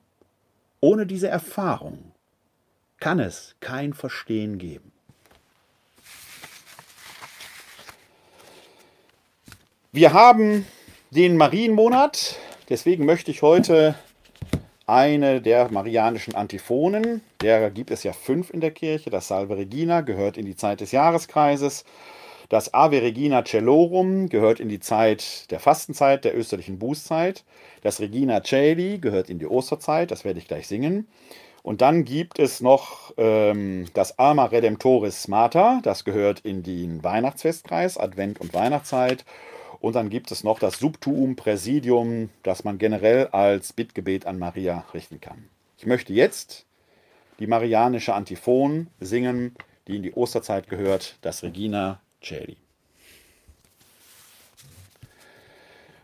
[0.80, 2.12] Ohne diese Erfahrung
[2.98, 4.92] kann es kein Verstehen geben.
[9.92, 10.66] Wir haben
[11.10, 12.36] den Marienmonat,
[12.70, 13.94] deswegen möchte ich heute
[14.86, 20.00] eine der marianischen Antiphonen, der gibt es ja fünf in der Kirche, das Salve Regina
[20.00, 21.84] gehört in die Zeit des Jahreskreises,
[22.48, 27.44] das Ave Regina Cellorum gehört in die Zeit der Fastenzeit, der österlichen Bußzeit.
[27.82, 31.06] Das Regina Celi gehört in die Osterzeit, das werde ich gleich singen.
[31.62, 37.96] Und dann gibt es noch ähm, das Alma Redemptoris Mater, das gehört in den Weihnachtsfestkreis,
[37.96, 39.24] Advent und Weihnachtszeit.
[39.80, 44.84] Und dann gibt es noch das Subtuum Präsidium, das man generell als Bittgebet an Maria
[44.92, 45.48] richten kann.
[45.78, 46.66] Ich möchte jetzt
[47.38, 49.54] die marianische Antiphon singen,
[49.88, 52.58] die in die Osterzeit gehört, das Regina Celi.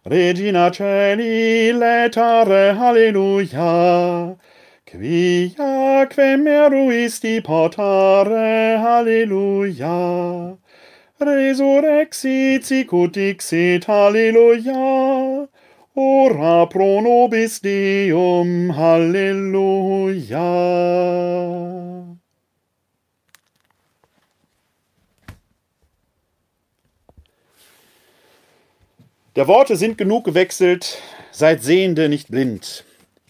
[0.07, 4.37] Regina Celi, letare, halleluja,
[4.87, 10.57] quia quem meruisti portare, halleluja,
[11.21, 13.17] resurrexit sicut
[13.87, 15.49] halleluja,
[15.95, 20.41] ora pro nobis Deum, halleluja.
[29.37, 32.85] Der Worte sind genug gewechselt, seid Sehende nicht blind.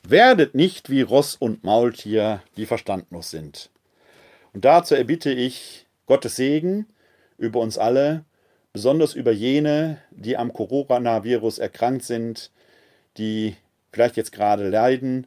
[0.05, 3.71] Werdet nicht wie Ross und Maultier, die verstandlos sind.
[4.53, 6.87] Und dazu erbitte ich Gottes Segen
[7.39, 8.25] über uns alle,
[8.73, 12.51] besonders über jene, die am Coronavirus erkrankt sind,
[13.17, 13.57] die
[13.93, 15.27] vielleicht jetzt gerade leiden,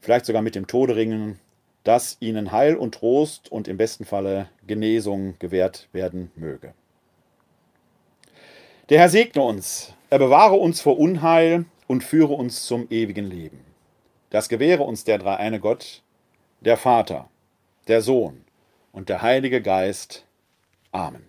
[0.00, 1.38] vielleicht sogar mit dem Tode ringen,
[1.84, 6.74] dass ihnen Heil und Trost und im besten Falle Genesung gewährt werden möge.
[8.90, 13.60] Der Herr segne uns, er bewahre uns vor Unheil und führe uns zum ewigen Leben.
[14.30, 16.02] Das gewähre uns der dreieine Gott,
[16.60, 17.28] der Vater,
[17.88, 18.44] der Sohn
[18.92, 20.26] und der Heilige Geist.
[20.92, 21.26] Amen.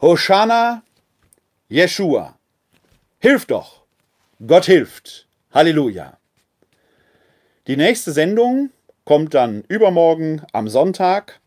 [0.00, 0.82] Hosanna,
[1.68, 2.38] Jeshua.
[3.18, 3.82] Hilf doch!
[4.46, 5.26] Gott hilft!
[5.52, 6.18] Halleluja!
[7.66, 8.70] Die nächste Sendung
[9.04, 11.40] kommt dann übermorgen am Sonntag.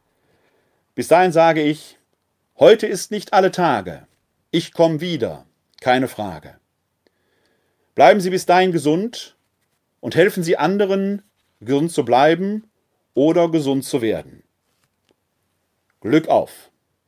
[0.95, 1.97] Bis dahin sage ich,
[2.59, 4.07] heute ist nicht alle Tage.
[4.51, 5.45] Ich komme wieder,
[5.81, 6.57] keine Frage.
[7.95, 9.35] Bleiben Sie bis dahin gesund
[9.99, 11.23] und helfen Sie anderen,
[11.59, 12.69] gesund zu bleiben
[13.13, 14.42] oder gesund zu werden.
[16.03, 16.72] Glück auf!